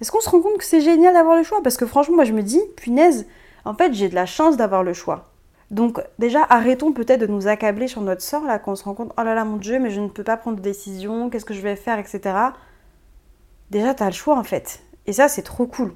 Est-ce 0.00 0.12
qu'on 0.12 0.20
se 0.20 0.28
rend 0.28 0.40
compte 0.40 0.58
que 0.58 0.64
c'est 0.64 0.80
génial 0.80 1.14
d'avoir 1.14 1.36
le 1.36 1.42
choix? 1.42 1.62
Parce 1.62 1.76
que 1.76 1.86
franchement, 1.86 2.16
moi, 2.16 2.24
je 2.24 2.32
me 2.32 2.42
dis, 2.42 2.60
punaise, 2.76 3.26
en 3.64 3.74
fait, 3.74 3.92
j'ai 3.94 4.08
de 4.08 4.14
la 4.14 4.26
chance 4.26 4.56
d'avoir 4.56 4.82
le 4.82 4.92
choix. 4.92 5.32
Donc 5.70 6.00
déjà, 6.18 6.42
arrêtons 6.48 6.92
peut-être 6.92 7.20
de 7.20 7.26
nous 7.26 7.48
accabler 7.48 7.88
sur 7.88 8.00
notre 8.00 8.22
sort, 8.22 8.44
là, 8.44 8.58
quand 8.58 8.72
on 8.72 8.76
se 8.76 8.84
rend 8.84 8.94
compte, 8.94 9.12
oh 9.18 9.22
là 9.22 9.34
là, 9.34 9.44
mon 9.44 9.56
Dieu, 9.56 9.78
mais 9.78 9.90
je 9.90 10.00
ne 10.00 10.08
peux 10.08 10.24
pas 10.24 10.36
prendre 10.36 10.56
de 10.56 10.62
décision, 10.62 11.28
qu'est-ce 11.28 11.44
que 11.44 11.54
je 11.54 11.60
vais 11.60 11.76
faire, 11.76 11.98
etc. 11.98 12.20
Déjà, 13.70 13.94
tu 13.94 14.02
as 14.02 14.06
le 14.06 14.12
choix, 14.12 14.38
en 14.38 14.44
fait. 14.44 14.80
Et 15.06 15.12
ça, 15.12 15.28
c'est 15.28 15.42
trop 15.42 15.66
cool. 15.66 15.94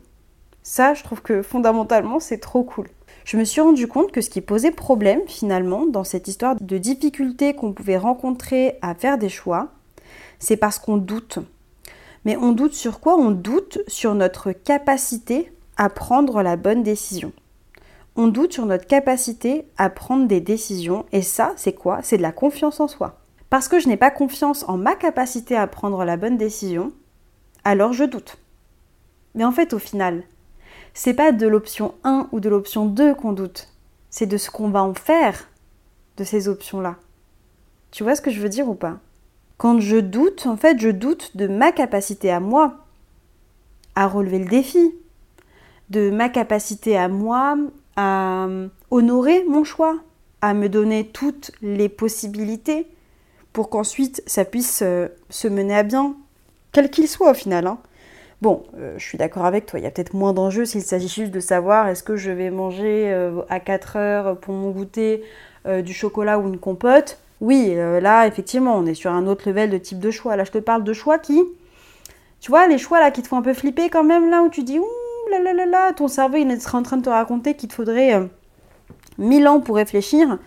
Ça, 0.62 0.94
je 0.94 1.02
trouve 1.02 1.22
que 1.22 1.42
fondamentalement, 1.42 2.20
c'est 2.20 2.38
trop 2.38 2.64
cool. 2.64 2.88
je 3.24 3.36
me 3.36 3.44
suis 3.44 3.60
rendu 3.60 3.86
compte 3.86 4.12
que 4.12 4.20
ce 4.20 4.30
qui 4.30 4.40
posait 4.40 4.72
problème 4.72 5.20
finalement 5.26 5.86
dans 5.86 6.04
cette 6.04 6.28
histoire 6.28 6.56
de 6.60 6.78
difficulté 6.78 7.54
qu'on 7.54 7.72
pouvait 7.72 7.96
rencontrer 7.96 8.78
à 8.82 8.94
faire 8.94 9.18
des 9.18 9.28
choix, 9.28 9.68
c'est 10.38 10.56
parce 10.56 10.78
qu'on 10.78 10.96
doute. 10.96 11.38
Mais 12.24 12.36
on 12.36 12.52
doute 12.52 12.74
sur 12.74 13.00
quoi? 13.00 13.16
On 13.16 13.30
doute 13.30 13.78
sur 13.86 14.14
notre 14.14 14.52
capacité 14.52 15.52
à 15.76 15.88
prendre 15.88 16.42
la 16.42 16.56
bonne 16.56 16.82
décision. 16.82 17.32
On 18.17 18.26
doute 18.26 18.52
sur 18.52 18.67
notre 18.67 18.87
capacité 18.87 19.67
à 19.76 19.88
prendre 19.88 20.26
des 20.26 20.40
décisions 20.40 21.07
et 21.12 21.23
ça, 21.23 21.52
c'est 21.57 21.73
quoi? 21.73 22.00
C'est 22.02 22.17
de 22.17 22.23
la 22.23 22.33
confiance 22.33 22.81
en 22.81 22.88
soi. 22.88 23.19
Parce 23.50 23.69
que 23.69 23.79
je 23.79 23.88
n'ai 23.88 23.97
pas 23.97 24.11
confiance 24.11 24.64
en 24.69 24.76
ma 24.76 24.95
capacité 24.95 25.57
à 25.57 25.67
prendre 25.67 26.05
la 26.05 26.17
bonne 26.17 26.37
décision, 26.37 26.93
alors 27.64 27.93
je 27.93 28.05
doute. 28.05 28.38
Mais 29.35 29.45
en 29.45 29.52
fait, 29.52 29.73
au 29.73 29.79
final, 29.79 30.23
c'est 30.95 31.14
pas 31.14 31.33
de 31.33 31.47
l'option 31.47 31.95
1 32.05 32.29
ou 32.33 32.40
de 32.40 32.49
l'option 32.49 32.87
2 32.87 33.14
qu'on 33.14 33.33
doute, 33.33 33.69
c'est 34.11 34.26
de 34.26 34.37
ce 34.37 34.50
qu'on 34.50 34.71
va 34.71 34.83
en 34.83 34.95
faire 34.95 35.49
de 36.17 36.25
ces 36.25 36.49
options-là. 36.49 36.97
Tu 37.90 38.02
vois 38.02 38.14
ce 38.14 38.23
que 38.23 38.31
je 38.31 38.40
veux 38.40 38.49
dire 38.49 38.69
ou 38.69 38.75
pas? 38.75 38.99
Quand 39.57 39.81
je 39.81 39.97
doute, 39.97 40.47
en 40.47 40.57
fait, 40.57 40.79
je 40.79 40.88
doute 40.88 41.37
de 41.37 41.47
ma 41.47 41.73
capacité 41.73 42.31
à 42.31 42.40
moi 42.40 42.87
à 43.95 44.07
relever 44.07 44.38
le 44.38 44.49
défi, 44.49 44.95
de 45.90 46.11
ma 46.11 46.29
capacité 46.29 46.97
à 46.97 47.09
moi 47.09 47.57
à 48.00 48.49
honorer 48.90 49.45
mon 49.47 49.62
choix, 49.62 49.99
à 50.40 50.54
me 50.54 50.71
donner 50.71 51.07
toutes 51.09 51.52
les 51.61 51.90
possibilités 51.90 52.87
pour 53.52 53.69
qu'ensuite 53.69 54.23
ça 54.26 54.47
puisse 54.47 54.80
euh, 54.83 55.09
se 55.28 55.49
mener 55.49 55.76
à 55.76 55.83
bien, 55.83 56.14
quel 56.73 56.88
qu'il 56.88 57.09
soit 57.09 57.33
au 57.33 57.35
final. 57.35 57.66
Hein. 57.66 57.78
Bon, 58.40 58.62
euh, 58.78 58.95
je 58.97 59.04
suis 59.04 59.19
d'accord 59.19 59.45
avec 59.45 59.66
toi, 59.66 59.78
il 59.78 59.83
y 59.83 59.87
a 59.87 59.90
peut-être 59.90 60.14
moins 60.14 60.33
d'enjeux 60.33 60.64
s'il 60.64 60.80
s'agit 60.80 61.09
juste 61.09 61.30
de 61.30 61.40
savoir 61.40 61.88
est-ce 61.88 62.02
que 62.02 62.16
je 62.16 62.30
vais 62.30 62.50
manger 62.50 63.12
euh, 63.12 63.42
à 63.50 63.61
4 63.61 63.97
heures 63.97 64.38
pour 64.38 64.54
mon 64.54 64.71
goûter 64.71 65.23
du 65.85 65.92
chocolat 65.92 66.38
ou 66.38 66.49
une 66.49 66.57
compote. 66.57 67.19
Oui, 67.42 67.75
là, 67.75 68.26
effectivement, 68.26 68.76
on 68.76 68.87
est 68.87 68.95
sur 68.95 69.12
un 69.12 69.26
autre 69.26 69.47
level 69.47 69.69
de 69.69 69.76
type 69.76 69.99
de 69.99 70.11
choix. 70.11 70.35
Là, 70.35 70.45
je 70.45 70.52
te 70.52 70.57
parle 70.57 70.85
de 70.85 70.95
choix 70.95 71.19
qui, 71.19 71.38
tu 72.40 72.50
vois, 72.50 72.66
les 72.66 72.78
choix 72.78 72.99
là 72.99 73.11
qui 73.11 73.21
te 73.21 73.28
font 73.28 73.37
un 73.37 73.42
peu 73.42 73.52
flipper 73.52 73.90
quand 73.90 74.04
même, 74.04 74.30
là 74.30 74.42
où 74.42 74.49
tu 74.49 74.62
dis, 74.62 74.78
ouh 74.78 75.00
ton 75.96 76.08
cerveau 76.08 76.37
il 76.37 76.50
est 76.50 76.75
en 76.75 76.82
train 76.82 76.96
de 76.96 77.02
te 77.02 77.10
raconter 77.10 77.54
qu'il 77.54 77.68
te 77.68 77.75
faudrait 77.75 78.28
1000 79.18 79.49
ans 79.49 79.60
pour 79.60 79.76
réfléchir. 79.76 80.38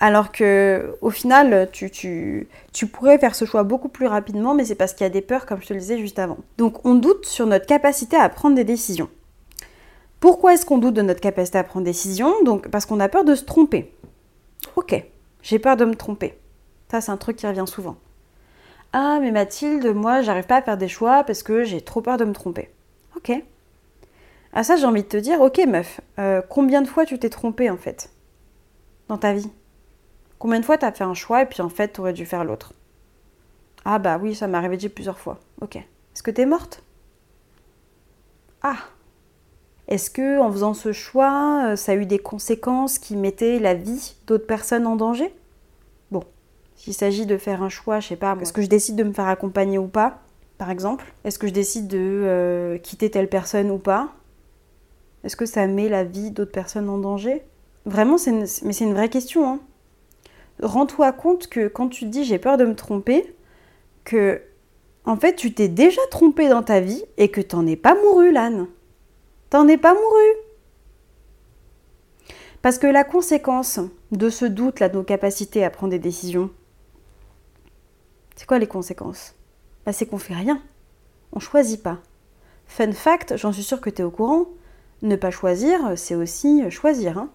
Alors 0.00 0.32
que 0.32 0.96
au 1.00 1.10
final, 1.10 1.68
tu, 1.72 1.90
tu, 1.90 2.86
pourrais 2.86 3.18
faire 3.18 3.34
ce 3.34 3.44
choix 3.44 3.62
beaucoup 3.62 3.88
plus 3.88 4.06
rapidement, 4.06 4.54
mais 4.54 4.64
c'est 4.64 4.74
parce 4.74 4.92
qu'il 4.92 5.04
y 5.04 5.06
a 5.06 5.10
des 5.10 5.22
peurs, 5.22 5.46
comme 5.46 5.62
je 5.62 5.68
te 5.68 5.72
le 5.72 5.80
disais 5.80 5.98
juste 5.98 6.18
avant. 6.18 6.38
Donc 6.58 6.84
on 6.84 6.94
doute 6.94 7.26
sur 7.26 7.46
notre 7.46 7.66
capacité 7.66 8.16
à 8.16 8.28
prendre 8.28 8.56
des 8.56 8.64
décisions. 8.64 9.08
Pourquoi 10.20 10.54
est-ce 10.54 10.66
qu'on 10.66 10.78
doute 10.78 10.94
de 10.94 11.02
notre 11.02 11.20
capacité 11.20 11.58
à 11.58 11.64
prendre 11.64 11.84
des 11.84 11.92
décisions? 11.92 12.34
Donc 12.44 12.68
parce 12.68 12.86
qu'on 12.86 13.00
a 13.00 13.08
peur 13.08 13.24
de 13.24 13.34
se 13.34 13.44
tromper. 13.44 13.94
Ok, 14.76 15.04
j'ai 15.42 15.58
peur 15.58 15.76
de 15.76 15.84
me 15.84 15.94
tromper. 15.94 16.38
Ça, 16.90 17.00
c'est 17.00 17.12
un 17.12 17.16
truc 17.16 17.36
qui 17.36 17.46
revient 17.46 17.64
souvent. 17.66 17.96
Ah, 18.92 19.18
mais 19.20 19.32
Mathilde, 19.32 19.94
moi, 19.94 20.22
j'arrive 20.22 20.46
pas 20.46 20.56
à 20.56 20.62
faire 20.62 20.76
des 20.76 20.88
choix 20.88 21.24
parce 21.24 21.42
que 21.42 21.64
j'ai 21.64 21.80
trop 21.80 22.00
peur 22.00 22.16
de 22.16 22.24
me 22.24 22.32
tromper. 22.32 22.70
Ok. 23.16 23.32
À 24.56 24.62
ça, 24.62 24.76
j'ai 24.76 24.86
envie 24.86 25.02
de 25.02 25.08
te 25.08 25.16
dire, 25.16 25.40
ok, 25.40 25.60
meuf, 25.66 26.00
euh, 26.20 26.40
combien 26.48 26.80
de 26.80 26.86
fois 26.86 27.04
tu 27.04 27.18
t'es 27.18 27.28
trompée 27.28 27.70
en 27.70 27.76
fait 27.76 28.10
dans 29.08 29.18
ta 29.18 29.32
vie? 29.32 29.50
Combien 30.38 30.60
de 30.60 30.64
fois 30.64 30.78
tu 30.78 30.84
as 30.84 30.92
fait 30.92 31.04
un 31.04 31.14
choix 31.14 31.42
et 31.42 31.46
puis 31.46 31.60
en 31.60 31.68
fait 31.68 31.94
tu 31.94 32.00
aurais 32.00 32.12
dû 32.12 32.24
faire 32.24 32.44
l'autre? 32.44 32.72
Ah 33.84 33.98
bah 33.98 34.18
oui, 34.22 34.34
ça 34.34 34.46
m'est 34.46 34.56
arrivé 34.56 34.76
déjà 34.76 34.88
plusieurs 34.88 35.18
fois. 35.18 35.40
Ok. 35.60 35.76
Est-ce 35.76 36.22
que 36.22 36.30
tu 36.30 36.40
es 36.40 36.46
morte? 36.46 36.84
Ah. 38.62 38.76
Est-ce 39.88 40.08
que 40.08 40.38
en 40.38 40.50
faisant 40.52 40.72
ce 40.72 40.92
choix, 40.92 41.64
euh, 41.66 41.76
ça 41.76 41.92
a 41.92 41.94
eu 41.96 42.06
des 42.06 42.20
conséquences 42.20 42.98
qui 42.98 43.16
mettaient 43.16 43.58
la 43.58 43.74
vie 43.74 44.14
d'autres 44.26 44.46
personnes 44.46 44.86
en 44.86 44.94
danger? 44.94 45.34
Bon, 46.12 46.22
s'il 46.76 46.94
s'agit 46.94 47.26
de 47.26 47.36
faire 47.36 47.62
un 47.62 47.68
choix, 47.68 47.98
je 47.98 48.08
sais 48.08 48.16
pas, 48.16 48.36
est-ce 48.40 48.52
que 48.52 48.62
je 48.62 48.68
décide 48.68 48.94
de 48.94 49.02
me 49.02 49.12
faire 49.12 49.26
accompagner 49.26 49.78
ou 49.78 49.88
pas, 49.88 50.20
par 50.58 50.70
exemple? 50.70 51.12
Est-ce 51.24 51.40
que 51.40 51.48
je 51.48 51.52
décide 51.52 51.88
de 51.88 51.98
euh, 51.98 52.78
quitter 52.78 53.10
telle 53.10 53.28
personne 53.28 53.70
ou 53.70 53.78
pas? 53.78 54.14
Est-ce 55.24 55.36
que 55.36 55.46
ça 55.46 55.66
met 55.66 55.88
la 55.88 56.04
vie 56.04 56.30
d'autres 56.30 56.52
personnes 56.52 56.88
en 56.88 56.98
danger? 56.98 57.42
Vraiment, 57.86 58.16
mais 58.26 58.46
c'est 58.46 58.84
une 58.84 58.94
vraie 58.94 59.08
question. 59.08 59.48
Hein 59.48 59.60
rends-toi 60.62 61.12
compte 61.12 61.48
que 61.48 61.68
quand 61.68 61.88
tu 61.88 62.04
te 62.04 62.10
dis 62.10 62.24
j'ai 62.24 62.38
peur 62.38 62.56
de 62.56 62.64
me 62.64 62.74
tromper, 62.74 63.34
que 64.04 64.42
en 65.04 65.16
fait 65.16 65.34
tu 65.34 65.52
t'es 65.52 65.68
déjà 65.68 66.00
trompé 66.10 66.48
dans 66.48 66.62
ta 66.62 66.80
vie 66.80 67.04
et 67.16 67.30
que 67.30 67.40
t'en 67.40 67.66
es 67.66 67.76
pas 67.76 67.94
mouru, 67.94 68.32
l'âne. 68.32 68.66
T'en 69.50 69.68
es 69.68 69.76
pas 69.76 69.94
mouru. 69.94 70.28
Parce 72.62 72.78
que 72.78 72.86
la 72.86 73.04
conséquence 73.04 73.80
de 74.10 74.30
ce 74.30 74.46
doute 74.46 74.80
là 74.80 74.88
de 74.88 74.96
nos 74.96 75.04
capacités 75.04 75.64
à 75.64 75.70
prendre 75.70 75.90
des 75.90 75.98
décisions, 75.98 76.50
c'est 78.36 78.46
quoi 78.46 78.58
les 78.58 78.66
conséquences? 78.66 79.34
Bah, 79.84 79.92
C'est 79.92 80.06
qu'on 80.06 80.18
fait 80.18 80.34
rien. 80.34 80.62
On 81.32 81.40
choisit 81.40 81.82
pas. 81.82 81.98
Fun 82.66 82.92
fact, 82.92 83.36
j'en 83.36 83.52
suis 83.52 83.62
sûre 83.62 83.80
que 83.80 83.90
tu 83.90 84.00
es 84.00 84.04
au 84.04 84.10
courant, 84.10 84.46
ne 85.02 85.16
pas 85.16 85.30
choisir, 85.30 85.80
c'est 85.96 86.14
aussi 86.14 86.70
choisir. 86.70 87.18
Hein 87.18 87.30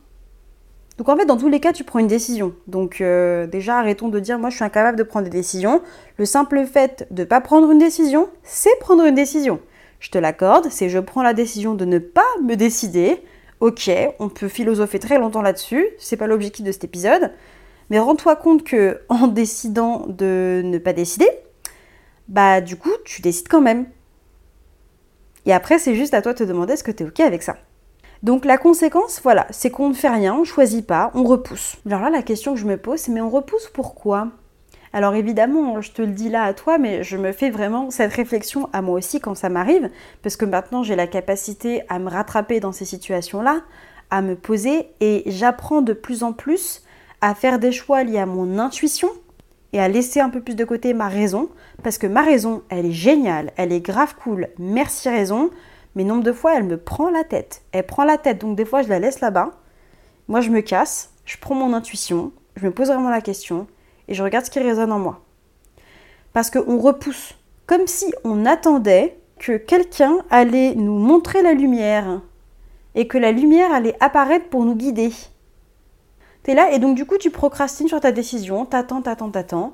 donc 0.99 1.07
en 1.07 1.15
fait, 1.15 1.25
dans 1.25 1.37
tous 1.37 1.47
les 1.47 1.61
cas, 1.61 1.71
tu 1.71 1.85
prends 1.85 1.99
une 1.99 2.07
décision. 2.07 2.53
Donc 2.67 2.99
euh, 2.99 3.47
déjà, 3.47 3.77
arrêtons 3.79 4.09
de 4.09 4.19
dire 4.19 4.37
moi 4.37 4.49
je 4.49 4.55
suis 4.57 4.65
incapable 4.65 4.97
de 4.97 5.03
prendre 5.03 5.23
des 5.23 5.31
décisions. 5.31 5.81
Le 6.17 6.25
simple 6.25 6.65
fait 6.65 7.07
de 7.09 7.21
ne 7.21 7.25
pas 7.25 7.39
prendre 7.39 7.71
une 7.71 7.79
décision, 7.79 8.27
c'est 8.43 8.77
prendre 8.81 9.05
une 9.05 9.15
décision. 9.15 9.61
Je 10.01 10.09
te 10.09 10.17
l'accorde, 10.17 10.67
c'est 10.69 10.89
je 10.89 10.99
prends 10.99 11.23
la 11.23 11.33
décision 11.33 11.73
de 11.73 11.85
ne 11.85 11.99
pas 11.99 12.27
me 12.43 12.55
décider. 12.55 13.23
Ok, 13.61 13.89
on 14.19 14.27
peut 14.27 14.49
philosopher 14.49 14.99
très 14.99 15.19
longtemps 15.19 15.41
là-dessus, 15.41 15.87
c'est 15.99 16.17
pas 16.17 16.27
l'objectif 16.27 16.65
de 16.65 16.71
cet 16.73 16.83
épisode. 16.83 17.31
Mais 17.89 17.99
rends-toi 17.99 18.35
compte 18.35 18.65
que 18.65 18.99
en 19.07 19.27
décidant 19.27 20.05
de 20.05 20.61
ne 20.65 20.79
pas 20.79 20.91
décider, 20.91 21.29
bah 22.27 22.59
du 22.59 22.75
coup, 22.75 22.91
tu 23.05 23.21
décides 23.21 23.47
quand 23.47 23.61
même. 23.61 23.85
Et 25.49 25.53
après, 25.53 25.79
c'est 25.79 25.95
juste 25.95 26.13
à 26.13 26.21
toi 26.21 26.33
de 26.33 26.37
te 26.37 26.43
demander 26.43 26.73
est-ce 26.73 26.83
que 26.83 26.91
tu 26.91 27.01
es 27.01 27.07
ok 27.07 27.21
avec 27.21 27.41
ça. 27.41 27.57
Donc 28.21 28.45
la 28.45 28.59
conséquence, 28.59 29.19
voilà, 29.23 29.47
c'est 29.49 29.71
qu'on 29.71 29.89
ne 29.89 29.95
fait 29.95 30.07
rien, 30.07 30.35
on 30.35 30.41
ne 30.41 30.45
choisit 30.45 30.85
pas, 30.85 31.09
on 31.15 31.23
repousse. 31.23 31.77
Alors 31.87 32.01
là, 32.01 32.11
la 32.11 32.21
question 32.21 32.53
que 32.53 32.59
je 32.59 32.67
me 32.67 32.77
pose, 32.77 32.99
c'est 32.99 33.11
mais 33.11 33.19
on 33.19 33.31
repousse 33.31 33.67
pourquoi? 33.73 34.27
Alors 34.93 35.15
évidemment, 35.15 35.81
je 35.81 35.91
te 35.91 36.03
le 36.03 36.11
dis 36.11 36.29
là 36.29 36.43
à 36.43 36.53
toi, 36.53 36.77
mais 36.77 37.01
je 37.01 37.17
me 37.17 37.31
fais 37.31 37.49
vraiment 37.49 37.89
cette 37.89 38.13
réflexion 38.13 38.69
à 38.73 38.83
moi 38.83 38.99
aussi 38.99 39.19
quand 39.19 39.33
ça 39.33 39.49
m'arrive, 39.49 39.89
parce 40.21 40.35
que 40.35 40.45
maintenant 40.45 40.83
j'ai 40.83 40.95
la 40.95 41.07
capacité 41.07 41.81
à 41.89 41.97
me 41.97 42.11
rattraper 42.11 42.59
dans 42.59 42.71
ces 42.71 42.85
situations-là, 42.85 43.61
à 44.11 44.21
me 44.21 44.35
poser, 44.35 44.89
et 44.99 45.23
j'apprends 45.25 45.81
de 45.81 45.93
plus 45.93 46.21
en 46.21 46.31
plus 46.31 46.83
à 47.21 47.33
faire 47.33 47.57
des 47.57 47.71
choix 47.71 48.03
liés 48.03 48.19
à 48.19 48.27
mon 48.27 48.59
intuition 48.59 49.09
et 49.73 49.79
à 49.79 49.87
laisser 49.87 50.19
un 50.19 50.29
peu 50.29 50.41
plus 50.41 50.55
de 50.55 50.65
côté 50.65 50.93
ma 50.93 51.07
raison, 51.07 51.49
parce 51.83 51.97
que 51.97 52.07
ma 52.07 52.21
raison, 52.21 52.63
elle 52.69 52.87
est 52.87 52.91
géniale, 52.91 53.51
elle 53.55 53.71
est 53.71 53.81
grave 53.81 54.15
cool, 54.21 54.47
merci 54.57 55.09
raison, 55.09 55.51
mais 55.95 56.03
nombre 56.03 56.23
de 56.23 56.31
fois, 56.31 56.55
elle 56.55 56.63
me 56.63 56.77
prend 56.77 57.09
la 57.09 57.23
tête. 57.23 57.63
Elle 57.71 57.85
prend 57.85 58.03
la 58.03 58.17
tête, 58.17 58.39
donc 58.39 58.55
des 58.55 58.65
fois, 58.65 58.81
je 58.81 58.89
la 58.89 58.99
laisse 58.99 59.21
là-bas. 59.21 59.51
Moi, 60.27 60.41
je 60.41 60.49
me 60.49 60.61
casse, 60.61 61.11
je 61.25 61.37
prends 61.37 61.55
mon 61.55 61.73
intuition, 61.73 62.31
je 62.55 62.65
me 62.65 62.71
pose 62.71 62.87
vraiment 62.87 63.09
la 63.09 63.21
question 63.21 63.67
et 64.07 64.13
je 64.13 64.23
regarde 64.23 64.45
ce 64.45 64.51
qui 64.51 64.59
résonne 64.59 64.91
en 64.91 64.99
moi. 64.99 65.21
Parce 66.33 66.49
qu'on 66.49 66.79
repousse, 66.79 67.35
comme 67.65 67.87
si 67.87 68.13
on 68.23 68.45
attendait 68.45 69.17
que 69.39 69.57
quelqu'un 69.57 70.17
allait 70.29 70.75
nous 70.75 70.97
montrer 70.97 71.41
la 71.41 71.53
lumière 71.53 72.21
et 72.95 73.07
que 73.07 73.17
la 73.17 73.31
lumière 73.31 73.71
allait 73.71 73.95
apparaître 73.99 74.49
pour 74.49 74.65
nous 74.65 74.75
guider. 74.75 75.11
T'es 76.43 76.53
là 76.53 76.71
et 76.71 76.79
donc 76.79 76.95
du 76.95 77.05
coup 77.05 77.17
tu 77.17 77.29
procrastines 77.29 77.87
sur 77.87 77.99
ta 77.99 78.11
décision, 78.11 78.65
t'attends, 78.65 79.01
t'attends, 79.01 79.29
t'attends, 79.29 79.73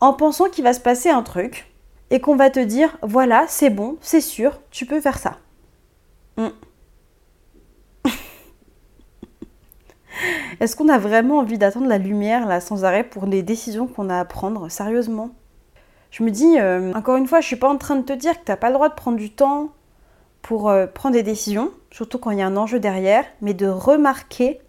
en 0.00 0.12
pensant 0.12 0.48
qu'il 0.48 0.64
va 0.64 0.72
se 0.72 0.80
passer 0.80 1.10
un 1.10 1.22
truc 1.22 1.72
et 2.10 2.20
qu'on 2.20 2.36
va 2.36 2.50
te 2.50 2.60
dire 2.60 2.96
voilà, 3.02 3.44
c'est 3.48 3.70
bon, 3.70 3.96
c'est 4.00 4.20
sûr, 4.20 4.60
tu 4.70 4.86
peux 4.86 5.00
faire 5.00 5.18
ça. 5.18 5.38
Mm. 6.36 6.48
Est-ce 10.60 10.76
qu'on 10.76 10.88
a 10.88 10.98
vraiment 10.98 11.38
envie 11.38 11.58
d'attendre 11.58 11.86
la 11.86 11.98
lumière 11.98 12.46
là 12.46 12.60
sans 12.60 12.84
arrêt 12.84 13.04
pour 13.04 13.26
les 13.26 13.42
décisions 13.42 13.86
qu'on 13.86 14.08
a 14.08 14.18
à 14.18 14.24
prendre 14.24 14.68
Sérieusement? 14.70 15.30
Je 16.10 16.22
me 16.22 16.30
dis, 16.30 16.58
euh, 16.58 16.92
encore 16.94 17.16
une 17.16 17.26
fois, 17.26 17.40
je 17.40 17.46
suis 17.46 17.56
pas 17.56 17.68
en 17.68 17.76
train 17.76 17.96
de 17.96 18.02
te 18.02 18.12
dire 18.14 18.32
que 18.40 18.44
tu 18.44 18.50
n'as 18.50 18.56
pas 18.56 18.68
le 18.68 18.74
droit 18.74 18.88
de 18.88 18.94
prendre 18.94 19.18
du 19.18 19.30
temps 19.30 19.68
pour 20.40 20.70
euh, 20.70 20.86
prendre 20.86 21.14
des 21.14 21.22
décisions, 21.22 21.70
surtout 21.90 22.18
quand 22.18 22.30
il 22.30 22.38
y 22.38 22.42
a 22.42 22.46
un 22.46 22.56
enjeu 22.56 22.80
derrière, 22.80 23.24
mais 23.42 23.52
de 23.52 23.66
remarquer 23.66 24.60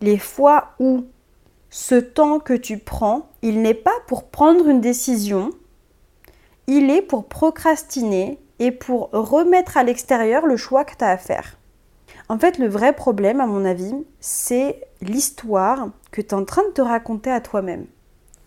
les 0.00 0.18
fois 0.18 0.72
où 0.78 1.04
ce 1.70 1.94
temps 1.94 2.38
que 2.40 2.54
tu 2.54 2.78
prends, 2.78 3.30
il 3.42 3.62
n'est 3.62 3.74
pas 3.74 3.94
pour 4.06 4.28
prendre 4.30 4.68
une 4.68 4.80
décision, 4.80 5.50
il 6.66 6.90
est 6.90 7.02
pour 7.02 7.26
procrastiner 7.26 8.38
et 8.58 8.72
pour 8.72 9.10
remettre 9.12 9.76
à 9.76 9.84
l'extérieur 9.84 10.46
le 10.46 10.56
choix 10.56 10.84
que 10.84 10.96
tu 10.96 11.04
as 11.04 11.10
à 11.10 11.16
faire. 11.16 11.56
En 12.28 12.38
fait, 12.38 12.58
le 12.58 12.68
vrai 12.68 12.92
problème, 12.92 13.40
à 13.40 13.46
mon 13.46 13.64
avis, 13.64 13.94
c'est 14.20 14.80
l'histoire 15.00 15.88
que 16.12 16.20
tu 16.20 16.28
es 16.28 16.34
en 16.34 16.44
train 16.44 16.62
de 16.68 16.72
te 16.72 16.82
raconter 16.82 17.30
à 17.30 17.40
toi-même. 17.40 17.86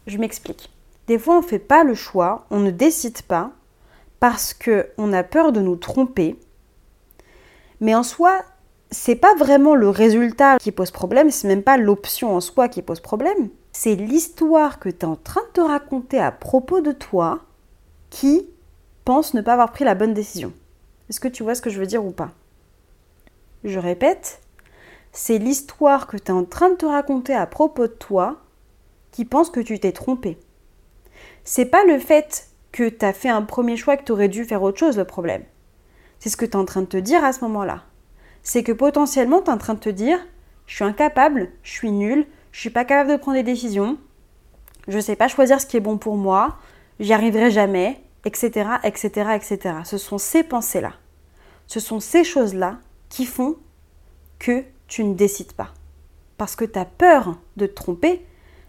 Je 0.07 0.17
m'explique. 0.17 0.71
Des 1.07 1.19
fois, 1.19 1.35
on 1.35 1.41
ne 1.41 1.45
fait 1.45 1.59
pas 1.59 1.83
le 1.83 1.95
choix, 1.95 2.45
on 2.49 2.59
ne 2.59 2.71
décide 2.71 3.21
pas 3.23 3.51
parce 4.19 4.53
qu'on 4.53 5.11
a 5.11 5.23
peur 5.23 5.51
de 5.51 5.59
nous 5.59 5.75
tromper. 5.75 6.39
Mais 7.81 7.93
en 7.93 8.03
soi, 8.03 8.41
c'est 8.93 9.15
pas 9.15 9.33
vraiment 9.35 9.75
le 9.75 9.89
résultat 9.89 10.57
qui 10.57 10.71
pose 10.71 10.91
problème, 10.91 11.31
c'est 11.31 11.47
même 11.47 11.63
pas 11.63 11.77
l'option 11.77 12.35
en 12.35 12.39
soi 12.39 12.69
qui 12.69 12.81
pose 12.81 12.99
problème. 12.99 13.49
C'est 13.71 13.95
l'histoire 13.95 14.79
que 14.79 14.89
tu 14.89 14.99
es 14.99 15.05
en 15.05 15.15
train 15.15 15.41
de 15.41 15.53
te 15.53 15.61
raconter 15.61 16.19
à 16.19 16.31
propos 16.31 16.79
de 16.79 16.91
toi 16.91 17.41
qui 18.09 18.47
pense 19.03 19.33
ne 19.33 19.41
pas 19.41 19.53
avoir 19.53 19.71
pris 19.71 19.83
la 19.83 19.95
bonne 19.95 20.13
décision. 20.13 20.53
Est-ce 21.09 21.19
que 21.19 21.27
tu 21.27 21.43
vois 21.43 21.55
ce 21.55 21.61
que 21.61 21.69
je 21.69 21.79
veux 21.79 21.87
dire 21.87 22.05
ou 22.05 22.11
pas? 22.11 22.31
Je 23.63 23.79
répète, 23.79 24.41
c'est 25.11 25.39
l'histoire 25.39 26.07
que 26.07 26.17
tu 26.17 26.25
es 26.25 26.31
en 26.31 26.45
train 26.45 26.69
de 26.69 26.75
te 26.75 26.85
raconter 26.85 27.33
à 27.33 27.47
propos 27.47 27.87
de 27.87 27.93
toi 27.93 28.41
qui 29.11 29.25
pense 29.25 29.49
que 29.49 29.59
tu 29.59 29.79
t'es 29.79 29.91
trompé. 29.91 30.37
C'est 31.43 31.65
pas 31.65 31.83
le 31.83 31.99
fait 31.99 32.49
que 32.71 32.89
tu 32.89 33.05
as 33.05 33.13
fait 33.13 33.29
un 33.29 33.41
premier 33.41 33.77
choix 33.77 33.97
que 33.97 34.03
tu 34.03 34.11
aurais 34.11 34.29
dû 34.29 34.45
faire 34.45 34.63
autre 34.63 34.79
chose 34.79 34.97
le 34.97 35.05
problème. 35.05 35.43
C'est 36.19 36.29
ce 36.29 36.37
que 36.37 36.45
tu 36.45 36.51
es 36.51 36.55
en 36.55 36.65
train 36.65 36.81
de 36.81 36.87
te 36.87 36.97
dire 36.97 37.23
à 37.23 37.33
ce 37.33 37.41
moment-là 37.41 37.83
c'est 38.43 38.63
que 38.63 38.71
potentiellement 38.71 39.41
tu 39.41 39.49
es 39.49 39.53
en 39.53 39.57
train 39.57 39.73
de 39.73 39.79
te 39.79 39.89
dire 39.89 40.19
je 40.67 40.75
suis 40.75 40.83
incapable, 40.83 41.49
je 41.63 41.71
suis 41.71 41.91
nul, 41.91 42.25
je 42.51 42.59
suis 42.59 42.69
pas 42.69 42.85
capable 42.85 43.11
de 43.11 43.17
prendre 43.17 43.37
des 43.37 43.43
décisions, 43.43 43.97
je 44.87 44.97
ne 44.97 45.01
sais 45.01 45.15
pas 45.15 45.27
choisir 45.27 45.59
ce 45.59 45.65
qui 45.65 45.77
est 45.77 45.81
bon 45.81 45.97
pour 45.97 46.15
moi, 46.15 46.57
j'y 46.99 47.13
arriverai 47.13 47.51
jamais, 47.51 48.01
etc., 48.25 48.69
etc., 48.83 49.09
etc. 49.35 49.75
Ce 49.83 49.97
sont 49.97 50.17
ces 50.17 50.43
pensées-là, 50.43 50.93
ce 51.67 51.79
sont 51.79 51.99
ces 51.99 52.23
choses-là 52.23 52.77
qui 53.09 53.25
font 53.25 53.57
que 54.39 54.63
tu 54.87 55.03
ne 55.03 55.13
décides 55.13 55.53
pas. 55.53 55.73
Parce 56.37 56.55
que 56.55 56.65
tu 56.65 56.79
as 56.79 56.85
peur 56.85 57.37
de 57.57 57.65
te 57.65 57.73
tromper, 57.73 58.25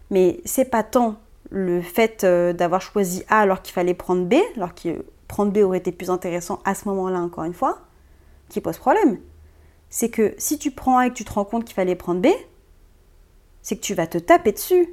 mais 0.09 0.39
c'est 0.45 0.65
pas 0.65 0.83
tant 0.83 1.15
le 1.49 1.81
fait 1.81 2.23
euh, 2.23 2.53
d'avoir 2.53 2.81
choisi 2.81 3.23
A 3.29 3.39
alors 3.39 3.61
qu'il 3.61 3.73
fallait 3.73 3.93
prendre 3.93 4.25
B, 4.25 4.35
alors 4.55 4.73
que 4.73 5.05
prendre 5.27 5.51
B 5.51 5.57
aurait 5.57 5.79
été 5.79 5.91
plus 5.91 6.09
intéressant 6.09 6.59
à 6.65 6.75
ce 6.75 6.87
moment-là, 6.87 7.19
encore 7.19 7.43
une 7.43 7.53
fois, 7.53 7.79
qui 8.49 8.61
pose 8.61 8.77
problème 8.77 9.19
c'est 9.95 10.09
que 10.09 10.35
si 10.37 10.59
tu 10.59 10.71
prends 10.71 10.97
A 10.97 11.07
et 11.07 11.09
que 11.09 11.15
tu 11.15 11.23
te 11.23 11.31
rends 11.31 11.45
compte 11.45 11.63
qu'il 11.63 11.73
fallait 11.73 11.95
prendre 11.95 12.19
B, 12.19 12.27
c'est 13.61 13.77
que 13.77 13.81
tu 13.81 13.93
vas 13.93 14.07
te 14.07 14.17
taper 14.17 14.51
dessus 14.51 14.89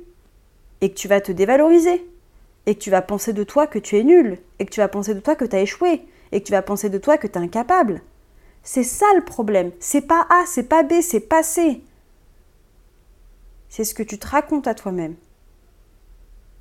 et 0.80 0.92
que 0.92 0.94
tu 0.94 1.08
vas 1.08 1.20
te 1.20 1.32
dévaloriser 1.32 2.08
et 2.66 2.76
que 2.76 2.80
tu 2.80 2.90
vas 2.90 3.02
penser 3.02 3.32
de 3.32 3.42
toi 3.42 3.66
que 3.66 3.80
tu 3.80 3.98
es 3.98 4.04
nul 4.04 4.38
et 4.60 4.64
que 4.64 4.70
tu 4.70 4.78
vas 4.78 4.86
penser 4.86 5.16
de 5.16 5.18
toi 5.18 5.34
que 5.34 5.44
tu 5.44 5.56
as 5.56 5.60
échoué 5.62 6.06
et 6.30 6.40
que 6.40 6.46
tu 6.46 6.52
vas 6.52 6.62
penser 6.62 6.88
de 6.88 6.98
toi 6.98 7.18
que 7.18 7.26
tu 7.26 7.36
es 7.36 7.42
incapable. 7.42 8.00
C'est 8.62 8.84
ça 8.84 9.06
le 9.16 9.24
problème. 9.24 9.72
C'est 9.80 10.02
pas 10.02 10.24
A, 10.30 10.44
c'est 10.46 10.68
pas 10.68 10.84
B, 10.84 10.92
c'est 11.02 11.18
pas 11.18 11.42
C. 11.42 11.82
C'est 13.70 13.82
ce 13.82 13.96
que 13.96 14.04
tu 14.04 14.20
te 14.20 14.28
racontes 14.28 14.68
à 14.68 14.74
toi-même. 14.76 15.16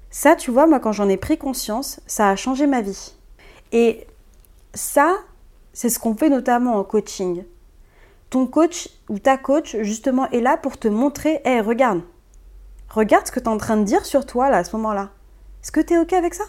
Ça, 0.09 0.35
tu 0.35 0.49
vois, 0.49 0.65
moi, 0.65 0.79
quand 0.79 0.93
j'en 0.93 1.09
ai 1.09 1.17
pris 1.17 1.37
conscience, 1.37 1.99
ça 2.07 2.31
a 2.31 2.35
changé 2.35 2.65
ma 2.65 2.81
vie. 2.81 3.13
Et 3.71 4.07
ça, 4.73 5.19
c'est 5.73 5.91
ce 5.91 5.99
qu'on 5.99 6.15
fait 6.15 6.29
notamment 6.29 6.77
en 6.77 6.83
coaching 6.83 7.43
ton 8.31 8.47
coach 8.47 8.89
ou 9.09 9.19
ta 9.19 9.37
coach 9.37 9.75
justement 9.81 10.27
est 10.31 10.39
là 10.39 10.57
pour 10.57 10.79
te 10.79 10.87
montrer, 10.87 11.41
hé, 11.45 11.59
regarde, 11.59 12.01
regarde 12.89 13.27
ce 13.27 13.31
que 13.31 13.39
tu 13.39 13.45
es 13.45 13.49
en 13.49 13.57
train 13.57 13.77
de 13.77 13.83
dire 13.83 14.05
sur 14.05 14.25
toi 14.25 14.49
là 14.49 14.57
à 14.57 14.63
ce 14.63 14.75
moment-là. 14.77 15.11
Est-ce 15.61 15.71
que 15.71 15.81
tu 15.81 15.93
es 15.93 15.99
OK 15.99 16.13
avec 16.13 16.33
ça? 16.33 16.45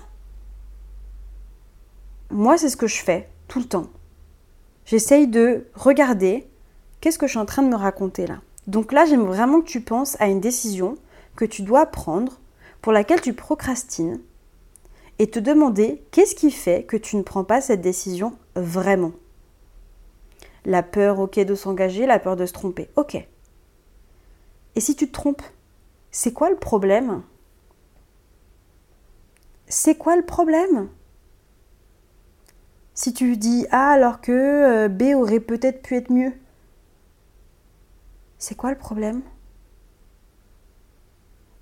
Moi, 2.30 2.56
c'est 2.56 2.70
ce 2.70 2.78
que 2.78 2.86
je 2.86 3.02
fais 3.02 3.28
tout 3.48 3.58
le 3.58 3.66
temps. 3.66 3.88
J'essaye 4.86 5.26
de 5.26 5.66
regarder 5.74 6.48
qu'est-ce 7.00 7.18
que 7.18 7.26
je 7.26 7.32
suis 7.32 7.38
en 7.38 7.46
train 7.46 7.62
de 7.62 7.68
me 7.68 7.76
raconter 7.76 8.26
là. 8.26 8.38
Donc 8.68 8.92
là, 8.92 9.04
j'aime 9.04 9.26
vraiment 9.26 9.60
que 9.60 9.66
tu 9.66 9.80
penses 9.80 10.16
à 10.20 10.28
une 10.28 10.40
décision 10.40 10.96
que 11.36 11.44
tu 11.44 11.62
dois 11.62 11.86
prendre, 11.86 12.38
pour 12.80 12.92
laquelle 12.92 13.20
tu 13.20 13.34
procrastines, 13.34 14.20
et 15.18 15.28
te 15.28 15.38
demander 15.38 16.02
qu'est-ce 16.12 16.34
qui 16.34 16.50
fait 16.50 16.84
que 16.84 16.96
tu 16.96 17.16
ne 17.16 17.22
prends 17.22 17.44
pas 17.44 17.60
cette 17.60 17.80
décision 17.80 18.34
vraiment. 18.54 19.12
La 20.64 20.82
peur, 20.82 21.18
ok, 21.18 21.38
de 21.40 21.54
s'engager, 21.54 22.06
la 22.06 22.18
peur 22.18 22.36
de 22.36 22.46
se 22.46 22.52
tromper, 22.52 22.88
ok. 22.96 23.16
Et 24.74 24.80
si 24.80 24.96
tu 24.96 25.08
te 25.08 25.12
trompes, 25.12 25.42
c'est 26.10 26.32
quoi 26.32 26.50
le 26.50 26.56
problème? 26.56 27.22
C'est 29.66 29.96
quoi 29.96 30.16
le 30.16 30.24
problème? 30.24 30.88
Si 32.94 33.12
tu 33.14 33.36
dis 33.36 33.66
A 33.70 33.90
alors 33.90 34.20
que 34.20 34.32
euh, 34.32 34.88
B 34.88 35.14
aurait 35.14 35.40
peut-être 35.40 35.82
pu 35.82 35.96
être 35.96 36.10
mieux, 36.10 36.32
c'est 38.38 38.54
quoi 38.54 38.70
le 38.70 38.78
problème? 38.78 39.22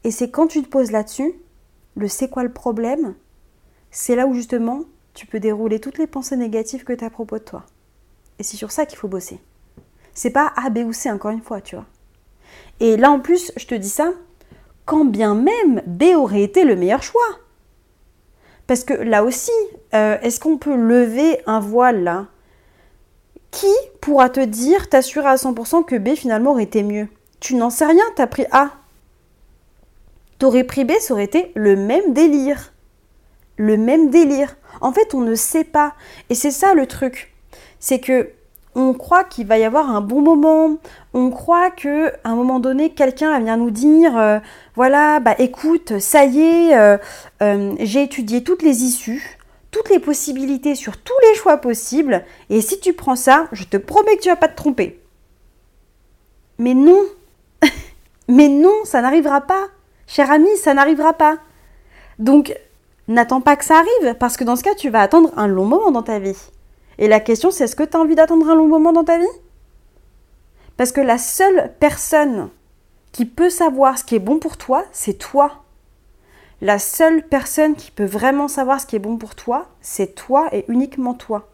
Et 0.03 0.11
c'est 0.11 0.31
quand 0.31 0.47
tu 0.49 0.63
te 0.63 0.69
poses 0.69 0.91
là-dessus, 0.91 1.35
le 1.95 2.09
c'est 2.09 2.29
quoi 2.29 2.43
le 2.43 2.53
problème, 2.53 3.15
c'est 3.91 4.17
là 4.17 4.27
où 4.27 4.35
justement 4.35 4.85
tu 5.15 5.27
peux 5.27 5.41
dérouler 5.41 5.81
toutes 5.81 5.99
les 5.99 6.07
pensées 6.07 6.37
négatives 6.37 6.85
que 6.85 6.93
tu 6.93 7.05
as 7.05 7.09
à 7.09 7.11
propos 7.11 7.39
de 7.39 7.45
toi. 7.45 7.67
Et 8.41 8.43
c'est 8.43 8.57
sur 8.57 8.73
ça 8.73 8.87
qu'il 8.87 8.99
faut 8.99 9.07
bosser. 9.07 9.39
C'est 10.15 10.31
pas 10.31 10.51
A, 10.57 10.71
B 10.71 10.79
ou 10.79 10.95
C, 10.95 11.11
encore 11.11 11.31
une 11.31 11.43
fois, 11.43 11.61
tu 11.61 11.77
vois. 11.77 11.85
Et 12.81 12.97
là, 12.97 13.11
en 13.11 13.21
plus, 13.21 13.53
je 13.59 13.67
te 13.67 13.75
dis 13.75 13.91
ça, 13.91 14.13
quand 14.87 15.05
bien 15.05 15.35
même 15.35 15.83
B 15.87 16.05
aurait 16.17 16.43
été 16.43 16.65
le 16.65 16.75
meilleur 16.75 17.03
choix. 17.03 17.39
Parce 18.67 18.83
que 18.83 18.95
là 18.95 19.25
aussi, 19.25 19.53
euh, 19.93 20.17
est-ce 20.23 20.41
qu'on 20.41 20.57
peut 20.57 20.75
lever 20.75 21.43
un 21.47 21.61
voile 21.61 22.03
là? 22.03 22.29
Qui 23.51 23.73
pourra 24.01 24.31
te 24.31 24.41
dire, 24.41 24.89
t'assurer 24.89 25.29
à 25.29 25.37
100% 25.37 25.85
que 25.85 25.97
B 25.97 26.15
finalement 26.15 26.53
aurait 26.53 26.63
été 26.63 26.83
mieux? 26.83 27.09
Tu 27.41 27.57
n'en 27.57 27.69
sais 27.69 27.85
rien, 27.85 28.05
t'as 28.17 28.27
pris 28.27 28.47
A. 28.53 28.71
T'aurais 30.39 30.65
pris 30.65 30.87
B, 30.87 30.93
ça 30.99 31.13
aurait 31.13 31.25
été 31.25 31.53
le 31.57 31.77
même 31.77 32.15
délire. 32.15 32.73
Le 33.59 33.77
même 33.77 34.09
délire. 34.09 34.57
En 34.81 34.93
fait, 34.93 35.13
on 35.13 35.21
ne 35.21 35.35
sait 35.35 35.65
pas. 35.65 35.93
Et 36.31 36.35
c'est 36.35 36.51
ça 36.51 36.73
le 36.73 36.87
truc 36.87 37.30
c'est 37.81 37.99
que 37.99 38.31
on 38.75 38.93
croit 38.95 39.25
qu'il 39.25 39.47
va 39.47 39.59
y 39.59 39.65
avoir 39.65 39.91
un 39.91 40.01
bon 40.01 40.23
moment, 40.23 40.79
on 41.13 41.31
croit 41.31 41.71
que 41.71 42.13
un 42.23 42.37
moment 42.37 42.61
donné 42.61 42.91
quelqu'un 42.91 43.37
venir 43.39 43.57
nous 43.57 43.71
dire 43.71 44.17
euh, 44.17 44.39
voilà 44.77 45.19
bah 45.19 45.35
écoute 45.39 45.99
ça 45.99 46.25
y 46.25 46.41
est 46.41 46.79
euh, 46.79 46.97
euh, 47.43 47.75
j'ai 47.81 48.05
étudié 48.05 48.45
toutes 48.45 48.63
les 48.63 48.85
issues, 48.85 49.39
toutes 49.73 49.91
les 49.91 49.99
possibilités 49.99 50.77
sur 50.77 50.97
tous 50.97 51.19
les 51.29 51.35
choix 51.35 51.57
possibles 51.57 52.25
et 52.49 52.61
si 52.61 52.79
tu 52.79 52.93
prends 52.93 53.17
ça 53.17 53.49
je 53.51 53.65
te 53.65 53.77
promets 53.77 54.17
que 54.17 54.23
tu 54.23 54.29
vas 54.29 54.37
pas 54.37 54.49
te 54.49 54.57
tromper. 54.57 55.01
Mais 56.59 56.75
non, 56.75 57.03
mais 58.29 58.49
non 58.49 58.85
ça 58.85 59.03
n'arrivera 59.03 59.41
pas, 59.41 59.67
cher 60.07 60.31
ami 60.31 60.49
ça 60.57 60.75
n'arrivera 60.75 61.15
pas. 61.15 61.39
Donc 62.21 62.55
n'attends 63.09 63.41
pas 63.41 63.57
que 63.57 63.65
ça 63.65 63.79
arrive 63.79 64.15
parce 64.21 64.37
que 64.37 64.45
dans 64.45 64.55
ce 64.55 64.63
cas 64.63 64.75
tu 64.77 64.91
vas 64.91 65.01
attendre 65.01 65.33
un 65.37 65.49
long 65.49 65.65
moment 65.65 65.91
dans 65.91 66.05
ta 66.05 66.21
vie. 66.21 66.37
Et 67.01 67.09
la 67.09 67.19
question, 67.19 67.51
c'est 67.51 67.65
est-ce 67.65 67.75
que 67.75 67.83
tu 67.83 67.97
as 67.97 68.01
envie 68.01 68.15
d'attendre 68.15 68.49
un 68.49 68.55
long 68.55 68.69
moment 68.69 68.93
dans 68.93 69.05
ta 69.05 69.19
vie? 69.19 69.25
Parce 70.77 70.93
que 70.93 71.01
la 71.01 71.19
seule 71.19 71.73
personne 71.81 72.51
qui 73.11 73.25
peut 73.25 73.51
savoir 73.51 73.99
ce 73.99 74.05
qui 74.05 74.15
est 74.15 74.21
bon 74.21 74.39
pour 74.39 74.59
toi, 74.59 74.85
c'est 74.93 75.19
toi. 75.19 75.65
La 76.61 76.79
seule 76.79 77.23
personne 77.23 77.75
qui 77.75 77.91
peut 77.91 78.05
vraiment 78.05 78.49
savoir 78.49 78.83
ce 78.83 78.87
qui 78.87 78.97
est 78.97 79.01
bon 79.01 79.17
pour 79.17 79.35
toi, 79.35 79.67
c'est 79.81 80.15
toi 80.15 80.49
et 80.53 80.67
uniquement 80.69 81.15
toi. 81.15 81.49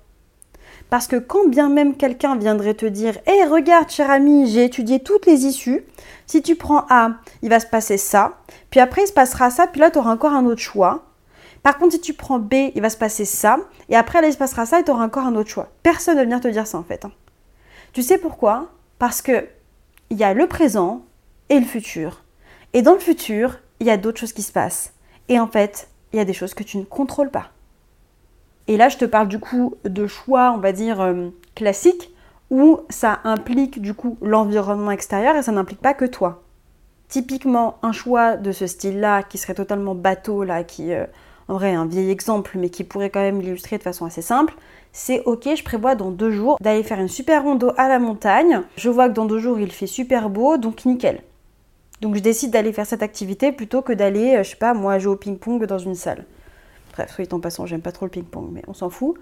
Parce 0.90 1.06
que 1.06 1.16
quand 1.16 1.46
bien 1.46 1.68
même 1.68 1.96
quelqu'un 1.96 2.36
viendrait 2.36 2.74
te 2.74 2.86
dire 2.86 3.16
Hé, 3.26 3.44
regarde, 3.44 3.88
cher 3.88 4.10
ami, 4.10 4.50
j'ai 4.50 4.64
étudié 4.64 4.98
toutes 5.00 5.26
les 5.26 5.46
issues. 5.46 5.84
Si 6.26 6.42
tu 6.42 6.56
prends 6.56 6.86
A, 6.90 7.12
il 7.42 7.50
va 7.50 7.60
se 7.60 7.66
passer 7.66 7.98
ça. 7.98 8.38
Puis 8.70 8.80
après, 8.80 9.04
il 9.04 9.06
se 9.06 9.12
passera 9.12 9.50
ça. 9.50 9.68
Puis 9.68 9.80
là, 9.80 9.92
tu 9.92 9.98
auras 9.98 10.12
encore 10.12 10.32
un 10.32 10.44
autre 10.44 10.60
choix. 10.60 11.05
Par 11.66 11.78
contre, 11.78 11.94
si 11.94 12.00
tu 12.00 12.14
prends 12.14 12.38
B, 12.38 12.70
il 12.76 12.80
va 12.80 12.90
se 12.90 12.96
passer 12.96 13.24
ça, 13.24 13.58
et 13.88 13.96
après, 13.96 14.20
là, 14.20 14.28
il 14.28 14.32
se 14.32 14.38
passera 14.38 14.66
ça, 14.66 14.78
et 14.78 14.84
tu 14.84 14.92
auras 14.92 15.04
encore 15.04 15.24
un 15.24 15.34
autre 15.34 15.50
choix. 15.50 15.68
Personne 15.82 16.14
ne 16.14 16.20
va 16.20 16.24
venir 16.24 16.40
te 16.40 16.46
dire 16.46 16.64
ça, 16.64 16.78
en 16.78 16.84
fait. 16.84 17.04
Hein. 17.04 17.10
Tu 17.92 18.02
sais 18.02 18.18
pourquoi? 18.18 18.68
Parce 19.00 19.20
que 19.20 19.48
il 20.10 20.16
y 20.16 20.22
a 20.22 20.32
le 20.32 20.46
présent 20.46 21.04
et 21.48 21.58
le 21.58 21.66
futur. 21.66 22.22
Et 22.72 22.82
dans 22.82 22.92
le 22.92 23.00
futur, 23.00 23.58
il 23.80 23.88
y 23.88 23.90
a 23.90 23.96
d'autres 23.96 24.20
choses 24.20 24.32
qui 24.32 24.42
se 24.42 24.52
passent. 24.52 24.92
Et 25.28 25.40
en 25.40 25.48
fait, 25.48 25.88
il 26.12 26.18
y 26.18 26.20
a 26.20 26.24
des 26.24 26.34
choses 26.34 26.54
que 26.54 26.62
tu 26.62 26.78
ne 26.78 26.84
contrôles 26.84 27.32
pas. 27.32 27.50
Et 28.68 28.76
là, 28.76 28.88
je 28.88 28.98
te 28.98 29.04
parle 29.04 29.26
du 29.26 29.40
coup 29.40 29.74
de 29.84 30.06
choix, 30.06 30.52
on 30.52 30.58
va 30.58 30.70
dire, 30.70 31.00
euh, 31.00 31.30
classiques, 31.56 32.14
où 32.48 32.78
ça 32.90 33.18
implique 33.24 33.82
du 33.82 33.92
coup 33.92 34.18
l'environnement 34.22 34.92
extérieur 34.92 35.34
et 35.34 35.42
ça 35.42 35.50
n'implique 35.50 35.82
pas 35.82 35.94
que 35.94 36.04
toi. 36.04 36.44
Typiquement, 37.08 37.80
un 37.82 37.90
choix 37.90 38.36
de 38.36 38.52
ce 38.52 38.68
style-là, 38.68 39.24
qui 39.24 39.36
serait 39.36 39.54
totalement 39.54 39.96
bateau, 39.96 40.44
là, 40.44 40.62
qui, 40.62 40.92
euh, 40.92 41.06
en 41.48 41.54
vrai 41.54 41.74
un 41.74 41.86
vieil 41.86 42.10
exemple, 42.10 42.52
mais 42.56 42.70
qui 42.70 42.84
pourrait 42.84 43.10
quand 43.10 43.20
même 43.20 43.40
l'illustrer 43.40 43.78
de 43.78 43.82
façon 43.82 44.04
assez 44.04 44.22
simple, 44.22 44.54
c'est 44.92 45.22
ok, 45.24 45.48
je 45.56 45.62
prévois 45.62 45.94
dans 45.94 46.10
deux 46.10 46.30
jours 46.30 46.56
d'aller 46.60 46.82
faire 46.82 46.98
une 46.98 47.08
super 47.08 47.44
rando 47.44 47.72
à 47.76 47.88
la 47.88 47.98
montagne. 47.98 48.62
Je 48.76 48.88
vois 48.88 49.08
que 49.08 49.14
dans 49.14 49.26
deux 49.26 49.38
jours 49.38 49.58
il 49.60 49.70
fait 49.70 49.86
super 49.86 50.30
beau, 50.30 50.56
donc 50.56 50.84
nickel. 50.84 51.22
Donc 52.00 52.14
je 52.14 52.20
décide 52.20 52.50
d'aller 52.50 52.72
faire 52.72 52.86
cette 52.86 53.02
activité 53.02 53.52
plutôt 53.52 53.82
que 53.82 53.92
d'aller, 53.92 54.36
euh, 54.36 54.42
je 54.42 54.50
sais 54.50 54.56
pas, 54.56 54.74
moi 54.74 54.98
jouer 54.98 55.12
au 55.12 55.16
ping-pong 55.16 55.64
dans 55.66 55.78
une 55.78 55.94
salle. 55.94 56.24
Bref, 56.94 57.12
soyez 57.14 57.32
en 57.32 57.40
passant, 57.40 57.66
j'aime 57.66 57.80
pas 57.82 57.92
trop 57.92 58.06
le 58.06 58.10
ping-pong, 58.10 58.48
mais 58.52 58.62
on 58.68 58.74
s'en 58.74 58.90
fout. 58.90 59.16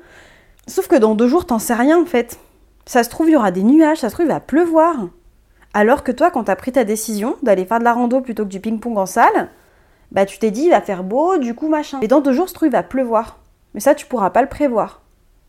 Sauf 0.67 0.89
que 0.89 0.97
dans 0.97 1.15
deux 1.15 1.29
jours, 1.29 1.47
t'en 1.47 1.59
sais 1.59 1.75
rien 1.75 2.01
en 2.01 2.07
fait. 2.07 2.39
Ça 2.87 3.03
se 3.03 3.11
trouve, 3.11 3.29
il 3.29 3.33
y 3.33 3.37
aura 3.37 3.51
des 3.51 3.63
nuages, 3.63 3.99
ça 3.99 4.09
se 4.09 4.15
trouve, 4.15 4.27
il 4.27 4.33
va 4.33 4.41
pleuvoir. 4.41 5.09
Alors 5.73 6.05
que 6.05 6.13
toi, 6.13 6.31
quand 6.31 6.45
t'as 6.45 6.57
pris 6.57 6.73
ta 6.73 6.85
décision 6.85 7.37
d'aller 7.43 7.65
faire 7.65 7.81
de 7.81 7.85
la 7.85 7.93
rando 7.93 8.21
plutôt 8.21 8.45
que 8.45 8.51
du 8.51 8.61
ping-pong 8.61 8.97
en 8.97 9.07
salle, 9.07 9.51
bah 10.15 10.25
tu 10.25 10.39
t'es 10.39 10.51
dit 10.51 10.63
il 10.63 10.71
va 10.71 10.81
faire 10.81 11.05
beau, 11.05 11.37
du 11.39 11.55
coup 11.55 11.69
machin. 11.69 12.01
Et 12.01 12.09
dans 12.09 12.21
deux 12.21 12.33
jours, 12.33 12.49
ce 12.49 12.55
truc 12.55 12.73
va 12.73 12.83
pleuvoir. 12.83 13.39
Mais 13.75 13.81
ça, 13.81 13.95
tu 13.95 14.07
pourras 14.07 14.31
pas 14.31 14.43
le 14.43 14.49
prévoir. 14.49 15.03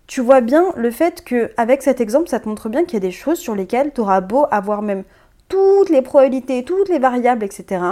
tu 0.07 0.21
vois 0.21 0.41
bien 0.41 0.73
le 0.75 0.91
fait 0.91 1.23
que 1.23 1.51
avec 1.57 1.81
cet 1.83 2.01
exemple, 2.01 2.29
ça 2.29 2.39
te 2.39 2.49
montre 2.49 2.69
bien 2.69 2.83
qu'il 2.83 2.95
y 2.95 2.97
a 2.97 2.99
des 2.99 3.11
choses 3.11 3.39
sur 3.39 3.55
lesquelles 3.55 3.93
tu 3.93 4.01
auras 4.01 4.21
beau 4.21 4.45
avoir 4.51 4.81
même 4.81 5.03
toutes 5.47 5.89
les 5.89 6.01
probabilités, 6.01 6.63
toutes 6.63 6.89
les 6.89 6.99
variables, 6.99 7.43
etc. 7.43 7.83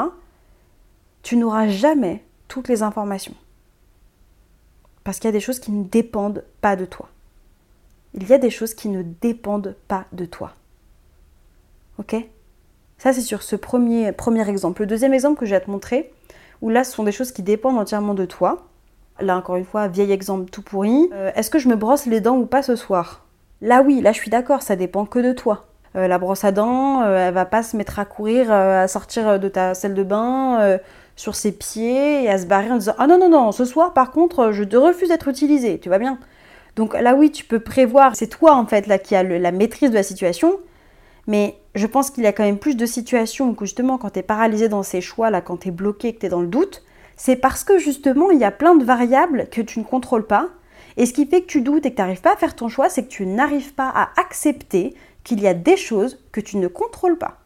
Tu 1.22 1.38
n'auras 1.38 1.68
jamais 1.68 2.24
toutes 2.48 2.68
les 2.68 2.84
informations. 2.84 3.36
Parce 5.04 5.20
qu'il 5.20 5.28
y 5.28 5.30
a 5.30 5.34
des 5.34 5.40
choses 5.40 5.60
qui 5.60 5.72
ne 5.72 5.84
dépendent 5.84 6.44
pas 6.62 6.76
de 6.76 6.86
toi. 6.86 7.10
Il 8.16 8.28
y 8.28 8.34
a 8.34 8.38
des 8.38 8.50
choses 8.50 8.74
qui 8.74 8.90
ne 8.90 9.04
dépendent 9.04 9.76
pas 9.88 10.06
de 10.12 10.26
toi. 10.26 10.54
Ok? 12.00 12.16
Ça, 12.98 13.12
c'est 13.12 13.22
sur 13.22 13.44
ce 13.44 13.56
premier, 13.56 14.12
premier 14.12 14.48
exemple. 14.48 14.82
Le 14.82 14.88
deuxième 14.88 15.14
exemple 15.14 15.40
que 15.40 15.46
je 15.46 15.52
vais 15.54 15.62
te 15.62 15.70
montrer, 15.70 16.12
où 16.64 16.70
là, 16.70 16.86
ce 16.86 16.94
sont 16.94 17.04
des 17.04 17.12
choses 17.12 17.34
qui 17.34 17.44
dépendent 17.44 17.78
entièrement 17.78 18.14
de 18.14 18.24
toi. 18.24 18.66
Là, 19.20 19.36
encore 19.36 19.58
une 19.58 19.66
fois, 19.66 19.90
vieil 19.90 20.14
exemple 20.14 20.50
tout 20.50 20.62
pourri. 20.62 21.10
Euh, 21.14 21.30
est-ce 21.36 21.50
que 21.50 21.60
je 21.60 21.68
me 21.68 21.76
brosse 21.76 22.06
les 22.06 22.22
dents 22.22 22.38
ou 22.38 22.46
pas 22.46 22.64
ce 22.64 22.78
soir? 22.78 23.26
Là, 23.62 23.82
oui, 23.82 24.00
là, 24.00 24.14
je 24.14 24.18
suis 24.18 24.32
d'accord, 24.32 24.62
ça 24.62 24.78
dépend 24.78 25.06
que 25.06 25.20
de 25.20 25.34
toi. 25.34 25.66
Euh, 25.98 26.08
la 26.08 26.18
brosse 26.18 26.46
à 26.46 26.54
dents, 26.54 27.02
euh, 27.04 27.28
elle 27.28 27.34
va 27.34 27.44
pas 27.44 27.64
se 27.64 27.76
mettre 27.76 28.00
à 28.00 28.06
courir, 28.06 28.50
à 28.50 28.88
sortir 28.88 29.42
de 29.42 29.50
ta 29.50 29.74
salle 29.74 29.94
de 29.94 30.04
bain 30.04 30.80
sur 31.18 31.36
ses 31.36 31.52
pieds 31.52 32.24
et 32.24 32.30
à 32.30 32.38
se 32.38 32.46
barrer 32.46 32.72
en 32.72 32.78
disant 32.78 32.96
Ah 32.98 33.08
non, 33.08 33.20
non, 33.20 33.30
non, 33.30 33.52
ce 33.52 33.66
soir, 33.66 33.94
par 33.94 34.12
contre, 34.12 34.54
je 34.54 34.64
te 34.64 34.78
refuse 34.78 35.10
d'être 35.10 35.28
utilisé, 35.28 35.80
tu 35.80 35.90
vas 35.90 36.00
bien? 36.00 36.18
Donc 36.78 36.94
là, 36.94 37.14
oui, 37.14 37.30
tu 37.30 37.44
peux 37.44 37.60
prévoir, 37.60 38.16
c'est 38.16 38.28
toi 38.28 38.56
en 38.56 38.66
fait 38.66 38.88
là 38.88 38.98
qui 38.98 39.16
as 39.16 39.24
la 39.24 39.52
maîtrise 39.52 39.92
de 39.92 39.96
la 39.96 40.04
situation, 40.04 40.60
mais 41.28 41.58
je 41.76 41.88
pense 41.88 42.12
qu'il 42.12 42.24
y 42.24 42.28
a 42.28 42.34
quand 42.34 42.44
même 42.44 42.60
plus 42.60 42.76
de 42.76 42.86
situations 42.86 43.50
où 43.50 43.56
justement, 43.60 43.98
quand 43.98 44.12
tu 44.12 44.20
es 44.20 44.24
paralysé 44.24 44.70
dans 44.70 44.84
ces 44.84 45.02
choix, 45.02 45.30
là, 45.30 45.42
quand 45.42 45.58
tu 45.58 45.70
es 45.70 45.72
bloqué, 45.72 46.14
que 46.14 46.20
tu 46.20 46.26
es 46.26 46.30
dans 46.30 46.42
le 46.42 46.48
doute, 46.48 46.84
c'est 47.16 47.36
parce 47.36 47.64
que 47.64 47.78
justement, 47.78 48.32
il 48.32 48.40
y 48.40 48.44
a 48.44 48.52
plein 48.52 48.76
de 48.76 48.84
variables 48.84 49.48
que 49.52 49.62
tu 49.62 49.80
ne 49.80 49.84
contrôles 49.84 50.28
pas. 50.28 50.50
Et 50.98 51.06
ce 51.06 51.14
qui 51.14 51.26
fait 51.26 51.42
que 51.42 51.48
tu 51.48 51.62
doutes 51.62 51.86
et 51.86 51.92
que 51.92 51.96
tu 51.96 52.02
n'arrives 52.02 52.22
pas 52.22 52.34
à 52.34 52.38
faire 52.38 52.56
ton 52.56 52.70
choix, 52.70 52.90
c'est 52.90 53.04
que 53.04 53.10
tu 53.10 53.26
n'arrives 53.26 53.74
pas 53.74 53.90
à 53.90 54.10
accepter 54.20 54.96
qu'il 55.24 55.42
y 55.42 55.48
a 55.48 55.54
des 55.54 55.78
choses 55.78 56.24
que 56.32 56.42
tu 56.42 56.58
ne 56.58 56.68
contrôles 56.68 57.18
pas. 57.18 57.40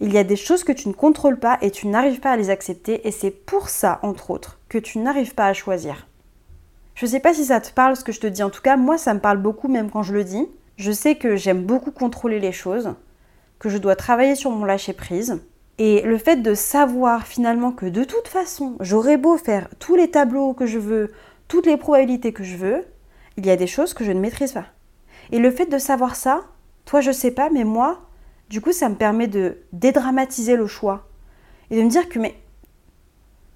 Il 0.00 0.12
y 0.12 0.18
a 0.18 0.24
des 0.24 0.36
choses 0.36 0.64
que 0.64 0.72
tu 0.72 0.88
ne 0.88 0.92
contrôles 0.92 1.38
pas 1.38 1.56
et 1.62 1.70
tu 1.70 1.86
n'arrives 1.86 2.20
pas 2.20 2.32
à 2.32 2.36
les 2.36 2.50
accepter 2.50 3.06
et 3.06 3.10
c'est 3.10 3.30
pour 3.30 3.68
ça, 3.68 4.00
entre 4.02 4.30
autres, 4.30 4.58
que 4.68 4.78
tu 4.78 4.98
n'arrives 4.98 5.34
pas 5.34 5.46
à 5.46 5.52
choisir. 5.52 6.08
Je 6.94 7.06
ne 7.06 7.10
sais 7.10 7.20
pas 7.20 7.34
si 7.34 7.46
ça 7.46 7.60
te 7.60 7.72
parle 7.72 7.96
ce 7.96 8.04
que 8.04 8.12
je 8.12 8.20
te 8.20 8.26
dis, 8.26 8.42
en 8.42 8.50
tout 8.50 8.60
cas 8.60 8.76
moi 8.76 8.98
ça 8.98 9.14
me 9.14 9.20
parle 9.20 9.38
beaucoup 9.38 9.68
même 9.68 9.90
quand 9.90 10.02
je 10.02 10.12
le 10.12 10.24
dis. 10.24 10.46
Je 10.76 10.92
sais 10.92 11.16
que 11.16 11.36
j'aime 11.36 11.64
beaucoup 11.64 11.92
contrôler 11.92 12.40
les 12.40 12.52
choses, 12.52 12.94
que 13.58 13.68
je 13.68 13.78
dois 13.78 13.96
travailler 13.96 14.34
sur 14.34 14.50
mon 14.50 14.64
lâcher 14.64 14.92
prise. 14.92 15.40
Et 15.78 16.02
le 16.02 16.18
fait 16.18 16.36
de 16.36 16.54
savoir 16.54 17.26
finalement 17.26 17.72
que 17.72 17.86
de 17.86 18.04
toute 18.04 18.28
façon, 18.28 18.76
j'aurais 18.80 19.16
beau 19.16 19.36
faire 19.36 19.68
tous 19.78 19.96
les 19.96 20.10
tableaux 20.10 20.54
que 20.54 20.66
je 20.66 20.78
veux, 20.78 21.12
toutes 21.48 21.66
les 21.66 21.76
probabilités 21.76 22.32
que 22.32 22.44
je 22.44 22.56
veux, 22.56 22.84
il 23.36 23.46
y 23.46 23.50
a 23.50 23.56
des 23.56 23.66
choses 23.66 23.94
que 23.94 24.04
je 24.04 24.12
ne 24.12 24.20
maîtrise 24.20 24.52
pas. 24.52 24.66
Et 25.32 25.38
le 25.38 25.50
fait 25.50 25.66
de 25.66 25.78
savoir 25.78 26.16
ça, 26.16 26.44
toi 26.84 27.00
je 27.00 27.10
sais 27.10 27.30
pas, 27.30 27.50
mais 27.50 27.64
moi, 27.64 28.02
du 28.50 28.60
coup, 28.60 28.72
ça 28.72 28.88
me 28.88 28.94
permet 28.94 29.26
de 29.26 29.58
dédramatiser 29.72 30.56
le 30.56 30.66
choix 30.66 31.08
et 31.70 31.76
de 31.76 31.82
me 31.82 31.88
dire 31.88 32.08
que, 32.08 32.18
mais 32.18 32.36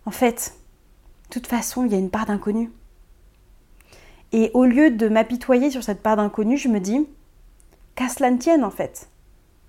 en 0.06 0.10
fait, 0.10 0.54
de 1.28 1.34
toute 1.34 1.46
façon, 1.46 1.84
il 1.84 1.92
y 1.92 1.94
a 1.94 1.98
une 1.98 2.10
part 2.10 2.26
d'inconnu. 2.26 2.72
Et 4.32 4.50
au 4.54 4.64
lieu 4.64 4.90
de 4.90 5.08
m'apitoyer 5.08 5.70
sur 5.70 5.82
cette 5.82 6.02
part 6.02 6.16
d'inconnu, 6.16 6.56
je 6.56 6.68
me 6.68 6.80
dis, 6.80 7.06
qu'à 7.98 8.08
cela 8.08 8.30
ne 8.30 8.38
tienne 8.38 8.62
en 8.62 8.70
fait. 8.70 9.08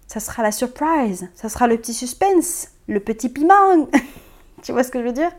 Ça 0.08 0.20
sera 0.20 0.44
la 0.44 0.52
surprise, 0.52 1.30
ça 1.34 1.50
sera 1.50 1.68
le 1.68 1.78
petit 1.78 1.94
suspense, 1.94 2.70
le 2.88 3.00
petit 3.00 3.30
piment. 3.30 3.88
tu 4.62 4.72
vois 4.72 4.84
ce 4.84 4.92
que 4.92 5.00
je 5.00 5.06
veux 5.06 5.14
dire? 5.14 5.32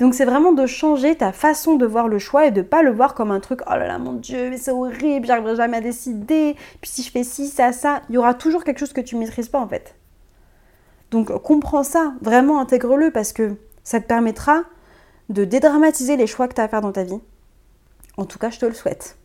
Donc 0.00 0.14
c'est 0.14 0.24
vraiment 0.24 0.52
de 0.52 0.66
changer 0.66 1.14
ta 1.14 1.30
façon 1.30 1.76
de 1.76 1.86
voir 1.86 2.08
le 2.08 2.18
choix 2.18 2.46
et 2.46 2.50
de 2.50 2.62
pas 2.62 2.82
le 2.82 2.90
voir 2.90 3.14
comme 3.14 3.30
un 3.30 3.38
truc 3.38 3.60
oh 3.68 3.76
là 3.76 3.86
là 3.86 3.98
mon 3.98 4.14
dieu 4.14 4.50
mais 4.50 4.56
c'est 4.56 4.72
horrible, 4.72 5.26
j'arriverai 5.26 5.54
jamais 5.54 5.76
à 5.76 5.80
décider. 5.80 6.56
Puis 6.80 6.90
si 6.90 7.02
je 7.04 7.10
fais 7.12 7.22
ci, 7.22 7.46
ça, 7.46 7.72
ça, 7.72 8.02
il 8.08 8.16
y 8.16 8.18
aura 8.18 8.34
toujours 8.34 8.64
quelque 8.64 8.78
chose 8.78 8.92
que 8.92 9.00
tu 9.00 9.14
maîtrises 9.14 9.48
pas 9.48 9.60
en 9.60 9.68
fait. 9.68 9.94
Donc 11.12 11.30
comprends 11.42 11.84
ça, 11.84 12.14
vraiment 12.20 12.60
intègre-le 12.60 13.12
parce 13.12 13.32
que 13.32 13.54
ça 13.84 14.00
te 14.00 14.06
permettra 14.06 14.62
de 15.28 15.44
dédramatiser 15.44 16.16
les 16.16 16.26
choix 16.26 16.48
que 16.48 16.54
tu 16.54 16.60
as 16.60 16.64
à 16.64 16.68
faire 16.68 16.80
dans 16.80 16.92
ta 16.92 17.04
vie. 17.04 17.20
En 18.16 18.24
tout 18.24 18.38
cas, 18.38 18.50
je 18.50 18.58
te 18.58 18.66
le 18.66 18.74
souhaite. 18.74 19.16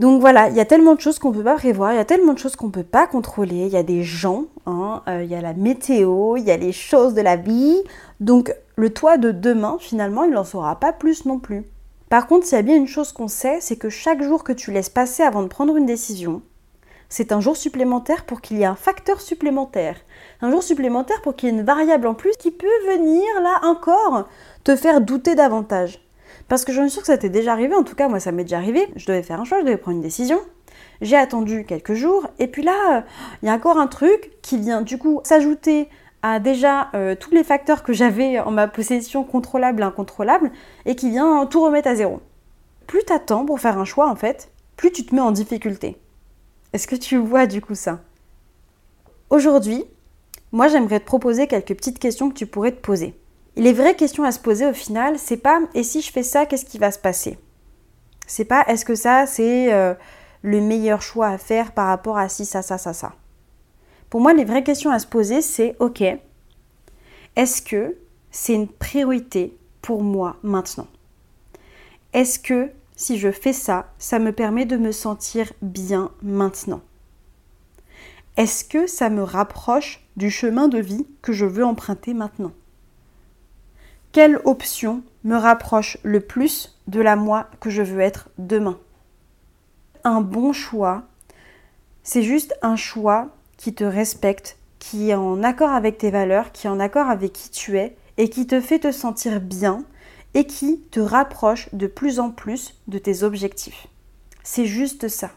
Donc 0.00 0.22
voilà, 0.22 0.48
il 0.48 0.56
y 0.56 0.60
a 0.60 0.64
tellement 0.64 0.94
de 0.94 1.00
choses 1.00 1.18
qu'on 1.18 1.30
ne 1.30 1.34
peut 1.34 1.44
pas 1.44 1.56
prévoir, 1.56 1.92
il 1.92 1.96
y 1.96 2.00
a 2.00 2.06
tellement 2.06 2.32
de 2.32 2.38
choses 2.38 2.56
qu'on 2.56 2.68
ne 2.68 2.72
peut 2.72 2.82
pas 2.82 3.06
contrôler, 3.06 3.66
il 3.66 3.72
y 3.72 3.76
a 3.76 3.82
des 3.82 4.02
gens, 4.02 4.46
hein, 4.64 5.02
euh, 5.08 5.22
il 5.22 5.30
y 5.30 5.34
a 5.34 5.42
la 5.42 5.52
météo, 5.52 6.38
il 6.38 6.44
y 6.44 6.50
a 6.50 6.56
les 6.56 6.72
choses 6.72 7.12
de 7.12 7.20
la 7.20 7.36
vie. 7.36 7.82
Donc 8.18 8.54
le 8.76 8.90
toit 8.94 9.18
de 9.18 9.30
demain, 9.30 9.76
finalement, 9.78 10.24
il 10.24 10.30
n'en 10.30 10.44
saura 10.44 10.80
pas 10.80 10.94
plus 10.94 11.26
non 11.26 11.38
plus. 11.38 11.66
Par 12.08 12.26
contre, 12.26 12.46
s'il 12.46 12.56
y 12.56 12.58
a 12.58 12.62
bien 12.62 12.76
une 12.76 12.88
chose 12.88 13.12
qu'on 13.12 13.28
sait, 13.28 13.58
c'est 13.60 13.76
que 13.76 13.90
chaque 13.90 14.22
jour 14.22 14.42
que 14.42 14.52
tu 14.52 14.72
laisses 14.72 14.88
passer 14.88 15.22
avant 15.22 15.42
de 15.42 15.48
prendre 15.48 15.76
une 15.76 15.84
décision, 15.84 16.40
c'est 17.10 17.32
un 17.32 17.40
jour 17.40 17.56
supplémentaire 17.56 18.24
pour 18.24 18.40
qu'il 18.40 18.56
y 18.56 18.62
ait 18.62 18.66
un 18.66 18.76
facteur 18.76 19.20
supplémentaire. 19.20 19.96
Un 20.40 20.50
jour 20.50 20.62
supplémentaire 20.62 21.20
pour 21.20 21.36
qu'il 21.36 21.50
y 21.50 21.52
ait 21.52 21.56
une 21.56 21.64
variable 21.64 22.06
en 22.06 22.14
plus 22.14 22.36
qui 22.38 22.52
peut 22.52 22.66
venir 22.86 23.22
là 23.42 23.60
encore 23.64 24.28
te 24.64 24.76
faire 24.76 25.02
douter 25.02 25.34
davantage. 25.34 26.00
Parce 26.50 26.64
que 26.64 26.72
je 26.72 26.80
suis 26.80 26.90
sûre 26.90 27.02
que 27.02 27.06
ça 27.06 27.16
t'est 27.16 27.28
déjà 27.28 27.52
arrivé, 27.52 27.76
en 27.76 27.84
tout 27.84 27.94
cas 27.94 28.08
moi 28.08 28.18
ça 28.18 28.32
m'est 28.32 28.42
déjà 28.42 28.56
arrivé, 28.56 28.88
je 28.96 29.06
devais 29.06 29.22
faire 29.22 29.40
un 29.40 29.44
choix, 29.44 29.60
je 29.60 29.66
devais 29.66 29.76
prendre 29.76 29.98
une 29.98 30.02
décision. 30.02 30.40
J'ai 31.00 31.16
attendu 31.16 31.64
quelques 31.64 31.94
jours 31.94 32.26
et 32.40 32.48
puis 32.48 32.64
là, 32.64 33.04
il 33.40 33.46
y 33.46 33.48
a 33.48 33.54
encore 33.54 33.78
un 33.78 33.86
truc 33.86 34.32
qui 34.42 34.58
vient 34.58 34.82
du 34.82 34.98
coup 34.98 35.20
s'ajouter 35.22 35.88
à 36.22 36.40
déjà 36.40 36.90
euh, 36.94 37.14
tous 37.14 37.30
les 37.30 37.44
facteurs 37.44 37.84
que 37.84 37.92
j'avais 37.92 38.40
en 38.40 38.50
ma 38.50 38.66
possession 38.66 39.22
contrôlables 39.22 39.80
et 39.80 39.84
incontrôlables 39.84 40.50
et 40.86 40.96
qui 40.96 41.10
vient 41.10 41.46
tout 41.46 41.62
remettre 41.62 41.86
à 41.86 41.94
zéro. 41.94 42.18
Plus 42.88 43.04
tu 43.06 43.12
attends 43.12 43.46
pour 43.46 43.60
faire 43.60 43.78
un 43.78 43.84
choix 43.84 44.10
en 44.10 44.16
fait, 44.16 44.50
plus 44.76 44.90
tu 44.90 45.06
te 45.06 45.14
mets 45.14 45.20
en 45.20 45.30
difficulté. 45.30 45.98
Est-ce 46.72 46.88
que 46.88 46.96
tu 46.96 47.16
vois 47.16 47.46
du 47.46 47.60
coup 47.60 47.76
ça? 47.76 48.00
Aujourd'hui, 49.30 49.84
moi 50.50 50.66
j'aimerais 50.66 50.98
te 50.98 51.06
proposer 51.06 51.46
quelques 51.46 51.76
petites 51.76 52.00
questions 52.00 52.28
que 52.28 52.34
tu 52.34 52.46
pourrais 52.46 52.72
te 52.72 52.80
poser 52.80 53.14
les 53.56 53.72
vraies 53.72 53.96
questions 53.96 54.24
à 54.24 54.32
se 54.32 54.38
poser 54.38 54.66
au 54.66 54.72
final, 54.72 55.18
c'est 55.18 55.36
pas 55.36 55.60
et 55.74 55.82
si 55.82 56.00
je 56.00 56.12
fais 56.12 56.22
ça, 56.22 56.46
qu'est-ce 56.46 56.64
qui 56.64 56.78
va 56.78 56.90
se 56.90 56.98
passer? 56.98 57.38
C'est 58.26 58.44
pas 58.44 58.64
est-ce 58.68 58.84
que 58.84 58.94
ça 58.94 59.26
c'est 59.26 59.72
euh, 59.72 59.94
le 60.42 60.60
meilleur 60.60 61.02
choix 61.02 61.28
à 61.28 61.38
faire 61.38 61.72
par 61.72 61.88
rapport 61.88 62.18
à 62.18 62.28
si 62.28 62.44
ça 62.44 62.62
ça 62.62 62.78
ça 62.78 62.92
ça? 62.92 63.12
Pour 64.08 64.20
moi, 64.20 64.34
les 64.34 64.44
vraies 64.44 64.64
questions 64.64 64.90
à 64.90 64.98
se 64.98 65.06
poser, 65.06 65.40
c'est 65.40 65.76
OK. 65.78 66.02
Est-ce 67.36 67.62
que 67.62 67.96
c'est 68.32 68.54
une 68.54 68.66
priorité 68.68 69.56
pour 69.82 70.02
moi 70.02 70.36
maintenant? 70.42 70.88
Est-ce 72.12 72.40
que 72.40 72.70
si 72.96 73.18
je 73.18 73.30
fais 73.30 73.52
ça, 73.52 73.92
ça 73.98 74.18
me 74.18 74.32
permet 74.32 74.66
de 74.66 74.76
me 74.76 74.90
sentir 74.90 75.52
bien 75.62 76.10
maintenant? 76.22 76.80
Est-ce 78.36 78.64
que 78.64 78.86
ça 78.86 79.10
me 79.10 79.22
rapproche 79.22 80.04
du 80.16 80.30
chemin 80.30 80.68
de 80.68 80.78
vie 80.78 81.06
que 81.22 81.32
je 81.32 81.46
veux 81.46 81.64
emprunter 81.64 82.12
maintenant? 82.12 82.52
Quelle 84.12 84.40
option 84.44 85.02
me 85.24 85.36
rapproche 85.36 85.98
le 86.02 86.20
plus 86.20 86.78
de 86.88 87.00
la 87.00 87.16
moi 87.16 87.48
que 87.60 87.70
je 87.70 87.82
veux 87.82 88.00
être 88.00 88.28
demain? 88.38 88.78
Un 90.02 90.20
bon 90.20 90.52
choix, 90.52 91.04
c'est 92.02 92.22
juste 92.22 92.54
un 92.62 92.76
choix 92.76 93.28
qui 93.56 93.74
te 93.74 93.84
respecte, 93.84 94.56
qui 94.78 95.10
est 95.10 95.14
en 95.14 95.42
accord 95.42 95.70
avec 95.70 95.98
tes 95.98 96.10
valeurs, 96.10 96.52
qui 96.52 96.66
est 96.66 96.70
en 96.70 96.80
accord 96.80 97.08
avec 97.08 97.32
qui 97.32 97.50
tu 97.50 97.78
es 97.78 97.96
et 98.16 98.30
qui 98.30 98.46
te 98.46 98.60
fait 98.60 98.80
te 98.80 98.92
sentir 98.92 99.40
bien 99.40 99.84
et 100.34 100.44
qui 100.46 100.80
te 100.90 101.00
rapproche 101.00 101.72
de 101.74 101.86
plus 101.86 102.18
en 102.18 102.30
plus 102.30 102.80
de 102.88 102.98
tes 102.98 103.22
objectifs. 103.22 103.86
C'est 104.42 104.66
juste 104.66 105.08
ça. 105.08 105.30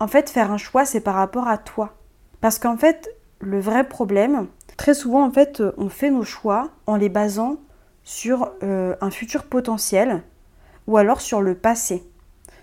En 0.00 0.08
fait, 0.08 0.30
faire 0.30 0.50
un 0.50 0.58
choix, 0.58 0.84
c'est 0.84 1.00
par 1.00 1.14
rapport 1.14 1.48
à 1.48 1.58
toi. 1.58 1.96
Parce 2.40 2.58
qu'en 2.58 2.76
fait, 2.76 3.08
le 3.40 3.60
vrai 3.60 3.88
problème, 3.88 4.48
Très 4.76 4.94
souvent, 4.94 5.24
en 5.24 5.30
fait, 5.30 5.60
euh, 5.60 5.72
on 5.78 5.88
fait 5.88 6.10
nos 6.10 6.24
choix 6.24 6.70
en 6.86 6.96
les 6.96 7.08
basant 7.08 7.56
sur 8.04 8.52
euh, 8.62 8.94
un 9.00 9.10
futur 9.10 9.44
potentiel 9.44 10.22
ou 10.86 10.96
alors 10.96 11.20
sur 11.20 11.40
le 11.40 11.54
passé. 11.54 12.04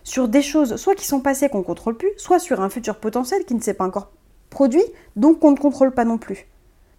Sur 0.04 0.28
des 0.28 0.41
choses, 0.41 0.76
soit 0.76 0.95
qui 0.95 1.06
sont 1.06 1.21
passées 1.21 1.49
qu'on 1.49 1.60
ne 1.60 1.63
contrôle 1.63 1.97
plus, 1.97 2.12
soit 2.17 2.39
sur 2.39 2.62
un 2.62 2.69
futur 2.69 2.97
potentiel 2.97 3.45
qui 3.45 3.56
ne 3.56 3.62
s'est 3.62 3.73
pas 3.73 3.86
encore 3.86 4.12
produit, 4.49 4.84
donc 5.15 5.39
qu'on 5.39 5.52
ne 5.52 5.58
contrôle 5.58 5.91
pas 5.91 6.06
non 6.06 6.17
plus. 6.17 6.47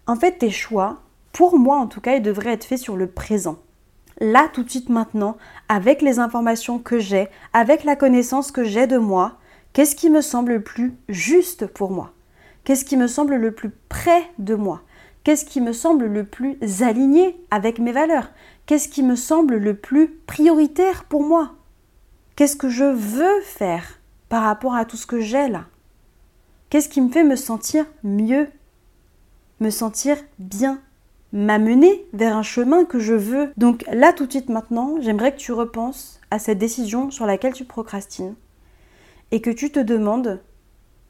En 0.07 0.15
fait, 0.15 0.39
tes 0.39 0.49
choix, 0.49 1.01
pour 1.31 1.57
moi 1.57 1.77
en 1.77 1.87
tout 1.87 2.01
cas, 2.01 2.15
ils 2.15 2.21
devraient 2.21 2.53
être 2.53 2.65
faits 2.65 2.79
sur 2.79 2.95
le 2.95 3.07
présent. 3.07 3.57
Là, 4.19 4.49
tout 4.51 4.63
de 4.63 4.69
suite 4.69 4.89
maintenant, 4.89 5.37
avec 5.67 6.01
les 6.01 6.19
informations 6.19 6.79
que 6.79 6.99
j'ai, 6.99 7.27
avec 7.53 7.83
la 7.83 7.95
connaissance 7.95 8.51
que 8.51 8.63
j'ai 8.63 8.87
de 8.87 8.97
moi, 8.97 9.33
qu'est-ce 9.73 9.95
qui 9.95 10.09
me 10.09 10.21
semble 10.21 10.53
le 10.53 10.63
plus 10.63 10.95
juste 11.09 11.67
pour 11.67 11.91
moi? 11.91 12.11
Qu'est-ce 12.63 12.85
qui 12.85 12.97
me 12.97 13.07
semble 13.07 13.35
le 13.35 13.51
plus 13.51 13.71
près 13.89 14.23
de 14.39 14.55
moi? 14.55 14.81
Qu'est-ce 15.25 15.43
qui 15.43 15.59
me 15.59 15.73
semble 15.73 16.05
le 16.05 16.23
plus 16.23 16.59
aligné 16.81 17.35
avec 17.49 17.79
mes 17.79 17.91
valeurs? 17.91 18.29
Qu'est-ce 18.67 18.87
qui 18.87 19.01
me 19.01 19.15
semble 19.15 19.57
le 19.57 19.73
plus 19.73 20.07
prioritaire 20.27 21.05
pour 21.05 21.23
moi? 21.23 21.55
Qu'est-ce 22.35 22.55
que 22.55 22.69
je 22.69 22.83
veux 22.85 23.41
faire 23.41 23.99
par 24.29 24.43
rapport 24.43 24.75
à 24.75 24.85
tout 24.85 24.97
ce 24.97 25.07
que 25.07 25.19
j'ai 25.19 25.47
là? 25.47 25.65
Qu'est-ce 26.69 26.89
qui 26.89 27.01
me 27.01 27.09
fait 27.09 27.23
me 27.23 27.35
sentir 27.35 27.87
mieux? 28.03 28.49
Me 29.61 29.71
sentir 29.71 30.17
bien? 30.37 30.79
M'amener 31.33 32.05
vers 32.13 32.37
un 32.37 32.43
chemin 32.43 32.85
que 32.85 32.99
je 32.99 33.15
veux? 33.15 33.51
Donc 33.57 33.83
là, 33.91 34.13
tout 34.13 34.27
de 34.27 34.31
suite 34.31 34.49
maintenant, 34.49 35.01
j'aimerais 35.01 35.31
que 35.31 35.39
tu 35.39 35.53
repenses 35.53 36.21
à 36.29 36.37
cette 36.37 36.59
décision 36.59 37.09
sur 37.09 37.25
laquelle 37.25 37.53
tu 37.53 37.65
procrastines 37.65 38.35
et 39.31 39.41
que 39.41 39.49
tu 39.49 39.71
te 39.71 39.79
demandes, 39.79 40.43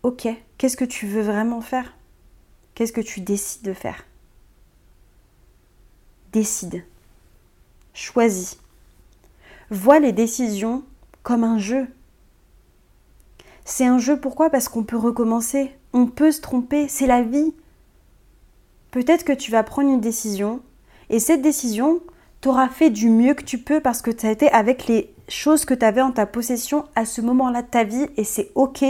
ok, 0.04 0.30
qu'est-ce 0.58 0.78
que 0.78 0.86
tu 0.86 1.06
veux 1.06 1.22
vraiment 1.22 1.60
faire? 1.60 1.95
Qu'est-ce 2.76 2.94
que 2.94 3.02
tu 3.02 3.22
décides 3.22 3.64
de 3.64 3.74
faire? 3.74 4.06
Décide. 6.34 6.84
Choisis. 7.94 8.58
Vois 9.72 10.00
les 10.00 10.12
décisions 10.12 10.84
comme 11.24 11.46
un 11.46 11.58
jeu. 11.58 11.88
C'est 13.64 13.86
un 13.86 13.98
jeu 13.98 14.20
pourquoi? 14.20 14.50
Parce 14.50 14.68
qu'on 14.68 14.84
peut 14.84 14.98
recommencer, 14.98 15.72
on 15.94 16.06
peut 16.06 16.32
se 16.32 16.42
tromper, 16.42 16.88
c'est 16.90 17.08
la 17.08 17.24
vie. 17.24 17.54
Peut-être 18.92 19.24
que 19.24 19.34
tu 19.34 19.52
vas 19.52 19.64
prendre 19.64 19.90
une 19.90 20.02
décision 20.02 20.62
et 21.10 21.20
cette 21.20 21.42
décision 21.42 22.02
t'aura 22.42 22.70
fait 22.70 22.90
du 22.90 23.10
mieux 23.10 23.34
que 23.34 23.44
tu 23.44 23.58
peux 23.58 23.80
parce 23.80 24.02
que 24.02 24.12
tu 24.12 24.26
as 24.26 24.32
été 24.32 24.52
avec 24.52 24.88
les 24.88 25.14
choses 25.30 25.66
que 25.66 25.74
tu 25.74 25.86
avais 25.86 26.02
en 26.02 26.12
ta 26.12 26.26
possession 26.26 26.86
à 26.96 27.06
ce 27.06 27.22
moment-là 27.22 27.62
de 27.62 27.68
ta 27.68 27.84
vie 27.84 28.08
et 28.18 28.24
c'est 28.24 28.52
ok 28.56 28.86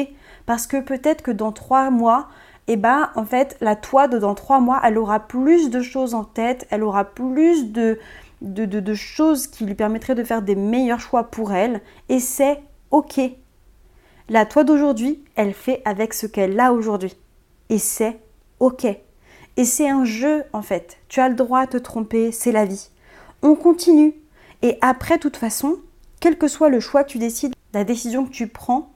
parce 0.45 0.67
que 0.67 0.82
peut-être 0.82 1.21
que 1.21 1.32
dans 1.32 1.52
trois 1.52 1.89
mois, 1.89 2.28
eh 2.67 2.78
ben 2.78 3.12
en 3.15 3.25
fait 3.25 3.58
la 3.62 3.75
toi 3.75 4.08
de 4.08 4.17
dans 4.17 4.36
trois 4.36 4.60
mois, 4.60 4.82
elle 4.84 4.97
aura 4.97 5.19
plus 5.19 5.69
de 5.69 5.82
choses 5.82 6.13
en 6.13 6.23
tête, 6.23 6.67
elle 6.71 6.84
aura 6.84 7.06
plus 7.06 7.71
de, 7.71 7.99
choses 8.95 9.47
qui 9.47 9.65
lui 9.65 9.75
permettraient 9.75 10.15
de 10.15 10.23
faire 10.23 10.41
des 10.41 10.56
meilleurs 10.56 10.99
choix 10.99 11.25
pour 11.25 11.54
elle 11.54 11.82
et 12.10 12.19
c'est 12.19 12.62
ok. 12.91 13.19
La 14.30 14.45
toi 14.45 14.63
d'aujourd'hui, 14.63 15.23
elle 15.36 15.54
fait 15.54 15.82
avec 15.86 16.13
ce 16.13 16.25
qu'elle 16.25 16.60
a 16.60 16.73
aujourd'hui 16.73 17.15
et 17.69 17.78
c'est 17.78 18.19
ok. 18.60 18.86
Et 19.58 19.63
c'est 19.63 19.89
un 19.89 20.04
jeu 20.04 20.43
en 20.51 20.62
fait. 20.62 20.97
Tu 21.08 21.19
as 21.19 21.30
le 21.30 21.36
droit 21.36 21.65
de 21.65 21.71
te 21.71 21.78
tromper, 21.78 22.32
c'est 22.32 22.51
la 22.51 22.65
vie. 22.65 22.89
On 23.41 23.56
continue. 23.56 24.15
Et 24.63 24.78
après, 24.82 25.17
de 25.17 25.21
toute 25.21 25.38
façon, 25.38 25.78
quel 26.19 26.38
que 26.38 26.47
soit 26.47 26.69
le 26.69 26.80
choix 26.80 27.04
que 27.04 27.12
tu 27.12 27.19
décides, 27.19 27.54
la 27.73 27.84
décision 27.84 28.25
que 28.25 28.32
tu 28.32 28.47
prends, 28.47 28.91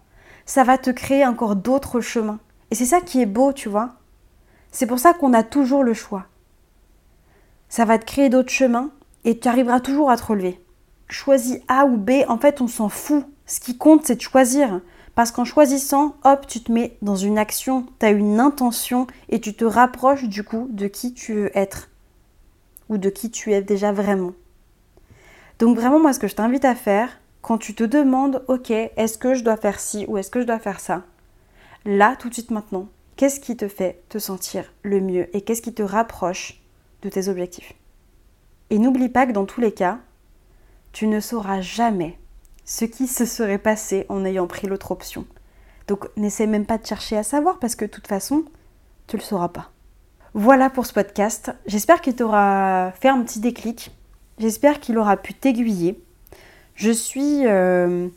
ça 0.46 0.64
va 0.64 0.80
te 0.80 0.90
créer 0.90 1.26
encore 1.28 1.56
d'autres 1.56 2.02
chemins. 2.02 2.40
Et 2.72 2.76
c'est 2.76 2.86
ça 2.86 3.02
qui 3.02 3.22
est 3.22 3.26
beau, 3.26 3.54
tu 3.54 3.70
vois. 3.70 3.96
C'est 4.72 4.86
pour 4.86 5.00
ça 5.00 5.14
qu'on 5.14 5.34
a 5.34 5.44
toujours 5.44 5.84
le 5.84 5.94
choix. 5.94 6.26
Ça 7.68 7.86
va 7.86 7.98
te 7.98 8.06
créer 8.06 8.30
d'autres 8.30 8.52
chemins 8.52 8.92
et 9.26 9.40
tu 9.40 9.48
arriveras 9.48 9.80
toujours 9.80 10.12
à 10.12 10.18
te 10.18 10.26
relever. 10.26 10.60
Choisis 11.08 11.60
A 11.68 11.86
ou 11.86 11.98
B, 11.98 12.12
en 12.28 12.38
fait, 12.38 12.62
on 12.62 12.68
s'en 12.68 12.90
fout. 12.90 13.26
Ce 13.46 13.60
qui 13.60 13.78
compte, 13.78 14.06
c'est 14.06 14.16
de 14.16 14.22
choisir. 14.22 14.82
Parce 15.16 15.32
qu'en 15.32 15.44
choisissant, 15.44 16.16
hop, 16.24 16.46
tu 16.48 16.62
te 16.62 16.72
mets 16.72 16.98
dans 17.02 17.16
une 17.16 17.38
action, 17.38 17.86
tu 18.00 18.06
as 18.06 18.12
une 18.12 18.40
intention 18.40 19.08
et 19.30 19.42
tu 19.42 19.54
te 19.54 19.66
rapproches 19.66 20.26
du 20.26 20.44
coup 20.44 20.68
de 20.70 20.88
qui 20.88 21.14
tu 21.14 21.34
veux 21.34 21.58
être. 21.58 21.90
Ou 22.90 22.98
de 22.98 23.10
qui 23.10 23.32
tu 23.32 23.52
es 23.52 23.62
déjà 23.62 23.92
vraiment. 23.92 24.34
Donc 25.58 25.78
vraiment, 25.78 26.00
moi, 26.00 26.14
ce 26.14 26.20
que 26.20 26.28
je 26.28 26.36
t'invite 26.36 26.64
à 26.64 26.76
faire, 26.76 27.20
quand 27.42 27.58
tu 27.58 27.74
te 27.74 27.84
demandes, 27.84 28.44
ok, 28.48 28.70
est-ce 28.70 29.18
que 29.18 29.34
je 29.34 29.44
dois 29.44 29.58
faire 29.58 29.80
ci 29.80 30.06
ou 30.08 30.18
est-ce 30.18 30.30
que 30.30 30.42
je 30.42 30.46
dois 30.46 30.60
faire 30.60 30.80
ça? 30.80 31.04
Là, 31.86 32.16
tout 32.16 32.30
de 32.30 32.34
suite 32.34 32.52
maintenant, 32.52 32.88
qu'est-ce 33.16 33.40
qui 33.40 33.56
te 33.58 33.68
fait 33.68 34.02
te 34.10 34.18
sentir 34.18 34.72
le 34.84 35.02
mieux 35.02 35.36
et 35.36 35.42
qu'est-ce 35.42 35.62
qui 35.62 35.74
te 35.74 35.84
rapproche 35.84 36.62
de 37.02 37.10
tes 37.10 37.28
objectifs? 37.28 37.74
Et 38.70 38.80
n'oublie 38.80 39.10
pas 39.10 39.26
que 39.26 39.32
dans 39.32 39.46
tous 39.46 39.62
les 39.62 39.72
cas, 39.72 40.00
tu 40.92 41.08
ne 41.08 41.20
sauras 41.20 41.62
jamais 41.62 42.18
ce 42.66 42.86
qui 42.86 43.08
se 43.08 43.26
serait 43.26 43.58
passé 43.58 44.06
en 44.10 44.26
ayant 44.26 44.48
pris 44.48 44.68
l'autre 44.68 44.92
option. 44.92 45.26
Donc 45.88 46.08
n'essaie 46.18 46.48
même 46.48 46.66
pas 46.66 46.78
de 46.78 46.86
chercher 46.86 47.18
à 47.18 47.24
savoir 47.24 47.58
parce 47.60 47.76
que 47.76 47.86
de 47.86 47.90
toute 47.90 48.08
façon, 48.08 48.44
tu 49.08 49.16
ne 49.16 49.22
le 49.22 49.26
sauras 49.26 49.50
pas. 49.50 49.72
Voilà 50.36 50.70
pour 50.70 50.86
ce 50.86 50.94
podcast. 50.94 51.52
J'espère 51.66 52.02
qu'il 52.02 52.16
t'aura 52.16 52.92
fait 53.00 53.10
un 53.10 53.24
petit 53.24 53.40
déclic 53.40 53.92
J'espère 54.40 54.80
qu'il 54.80 54.98
aura 54.98 55.18
pu 55.18 55.34
t'aiguiller. 55.34 56.02
Je 56.76 56.92
suis 56.92 57.46
euh, 57.46 58.08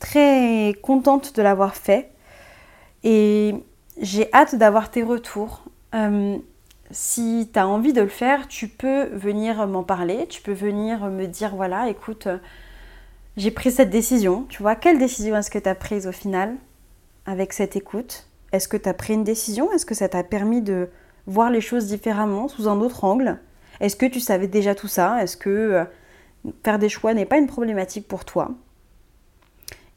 très 0.00 0.74
contente 0.82 1.36
de 1.36 1.42
l'avoir 1.42 1.76
fait 1.76 2.10
et 3.04 3.54
j'ai 4.00 4.32
hâte 4.32 4.56
d'avoir 4.56 4.90
tes 4.90 5.02
retours. 5.02 5.62
Euh, 5.94 6.36
si 6.90 7.50
tu 7.52 7.58
as 7.58 7.68
envie 7.68 7.92
de 7.92 8.00
le 8.00 8.08
faire, 8.08 8.48
tu 8.48 8.66
peux 8.68 9.04
venir 9.12 9.66
m'en 9.68 9.84
parler, 9.84 10.26
tu 10.28 10.42
peux 10.42 10.52
venir 10.52 11.06
me 11.06 11.26
dire 11.26 11.54
voilà, 11.54 11.88
écoute, 11.88 12.28
j'ai 13.36 13.50
pris 13.50 13.70
cette 13.70 13.90
décision. 13.90 14.46
Tu 14.48 14.62
vois, 14.62 14.74
quelle 14.74 14.98
décision 14.98 15.36
est-ce 15.36 15.50
que 15.50 15.58
tu 15.58 15.68
as 15.68 15.74
prise 15.74 16.06
au 16.06 16.12
final 16.12 16.56
avec 17.26 17.52
cette 17.52 17.76
écoute? 17.76 18.26
Est-ce 18.52 18.68
que 18.68 18.76
tu 18.76 18.88
as 18.88 18.94
pris 18.94 19.14
une 19.14 19.24
décision? 19.24 19.72
Est-ce 19.72 19.86
que 19.86 19.94
ça 19.94 20.08
t'a 20.08 20.22
permis 20.22 20.62
de 20.62 20.88
voir 21.26 21.50
les 21.50 21.60
choses 21.60 21.86
différemment, 21.86 22.48
sous 22.48 22.68
un 22.68 22.80
autre 22.80 23.04
angle? 23.04 23.38
Est-ce 23.80 23.96
que 23.96 24.06
tu 24.06 24.20
savais 24.20 24.46
déjà 24.46 24.74
tout 24.74 24.88
ça? 24.88 25.22
Est-ce 25.22 25.36
que 25.36 25.50
euh, 25.50 25.84
faire 26.62 26.78
des 26.78 26.88
choix 26.88 27.14
n'est 27.14 27.26
pas 27.26 27.38
une 27.38 27.48
problématique 27.48 28.06
pour 28.06 28.24
toi? 28.24 28.52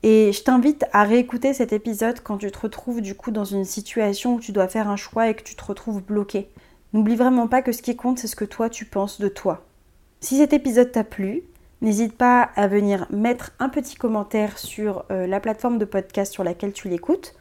Et 0.04 0.32
je 0.32 0.44
t'invite 0.44 0.86
à 0.94 1.04
réécouter 1.04 1.54
cet 1.54 1.74
épisode 1.74 2.22
quand 2.22 2.38
tu 2.38 2.52
te 2.52 2.60
retrouves 2.60 3.02
du 3.02 3.16
coup 3.16 3.32
dans 3.32 3.46
une 3.46 3.66
situation 3.66 4.36
où 4.36 4.40
tu 4.40 4.52
dois 4.52 4.68
faire 4.68 4.90
un 4.90 4.96
choix 4.96 5.30
et 5.30 5.34
que 5.34 5.44
tu 5.44 5.56
te 5.56 5.64
retrouves 5.64 6.04
bloqué. 6.04 6.50
N'oublie 6.94 7.16
vraiment 7.16 7.48
pas 7.48 7.62
que 7.62 7.72
ce 7.72 7.82
qui 7.82 7.96
compte, 7.96 8.20
c'est 8.20 8.28
ce 8.28 8.36
que 8.36 8.46
toi 8.46 8.70
tu 8.70 8.86
penses 8.86 9.20
de 9.20 9.28
toi. 9.28 9.66
Si 10.20 10.38
cet 10.38 10.54
épisode 10.54 10.92
t'a 10.92 11.04
plu, 11.04 11.44
n'hésite 11.82 12.16
pas 12.16 12.42
à 12.56 12.68
venir 12.68 13.08
mettre 13.10 13.52
un 13.60 13.70
petit 13.70 13.96
commentaire 13.96 14.58
sur 14.58 15.06
euh, 15.12 15.28
la 15.28 15.40
plateforme 15.40 15.78
de 15.78 15.86
podcast 15.86 16.32
sur 16.32 16.44
laquelle 16.44 16.74
tu 16.74 16.90
l'écoutes. 16.90 17.36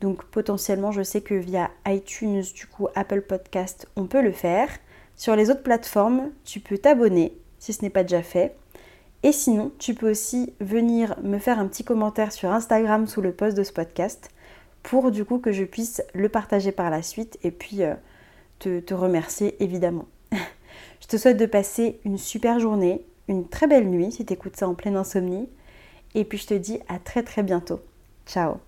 Donc 0.00 0.24
potentiellement, 0.24 0.92
je 0.92 1.02
sais 1.02 1.20
que 1.20 1.34
via 1.34 1.70
iTunes, 1.86 2.42
du 2.54 2.66
coup 2.66 2.88
Apple 2.94 3.22
Podcast, 3.22 3.88
on 3.96 4.06
peut 4.06 4.22
le 4.22 4.32
faire. 4.32 4.68
Sur 5.16 5.36
les 5.36 5.50
autres 5.50 5.62
plateformes, 5.62 6.30
tu 6.44 6.60
peux 6.60 6.78
t'abonner 6.78 7.36
si 7.58 7.72
ce 7.72 7.82
n'est 7.82 7.90
pas 7.90 8.02
déjà 8.02 8.22
fait. 8.22 8.54
Et 9.24 9.32
sinon, 9.32 9.72
tu 9.78 9.94
peux 9.94 10.10
aussi 10.10 10.52
venir 10.60 11.16
me 11.22 11.38
faire 11.38 11.58
un 11.58 11.66
petit 11.66 11.82
commentaire 11.82 12.30
sur 12.30 12.52
Instagram 12.52 13.06
sous 13.06 13.22
le 13.22 13.32
post 13.32 13.56
de 13.56 13.62
ce 13.62 13.72
podcast 13.72 14.28
pour 14.82 15.10
du 15.10 15.24
coup 15.24 15.38
que 15.38 15.50
je 15.50 15.64
puisse 15.64 16.02
le 16.12 16.28
partager 16.28 16.72
par 16.72 16.90
la 16.90 17.02
suite 17.02 17.38
et 17.42 17.50
puis 17.50 17.82
euh, 17.82 17.94
te, 18.58 18.80
te 18.80 18.92
remercier 18.92 19.56
évidemment. 19.64 20.04
je 21.00 21.06
te 21.08 21.16
souhaite 21.16 21.38
de 21.38 21.46
passer 21.46 22.00
une 22.04 22.18
super 22.18 22.60
journée, 22.60 23.06
une 23.26 23.48
très 23.48 23.66
belle 23.66 23.88
nuit 23.88 24.12
si 24.12 24.26
tu 24.26 24.34
écoutes 24.34 24.56
ça 24.56 24.68
en 24.68 24.74
pleine 24.74 24.96
insomnie. 24.96 25.48
Et 26.14 26.26
puis 26.26 26.36
je 26.36 26.46
te 26.46 26.54
dis 26.54 26.78
à 26.86 26.98
très 26.98 27.22
très 27.22 27.42
bientôt. 27.42 27.80
Ciao 28.26 28.58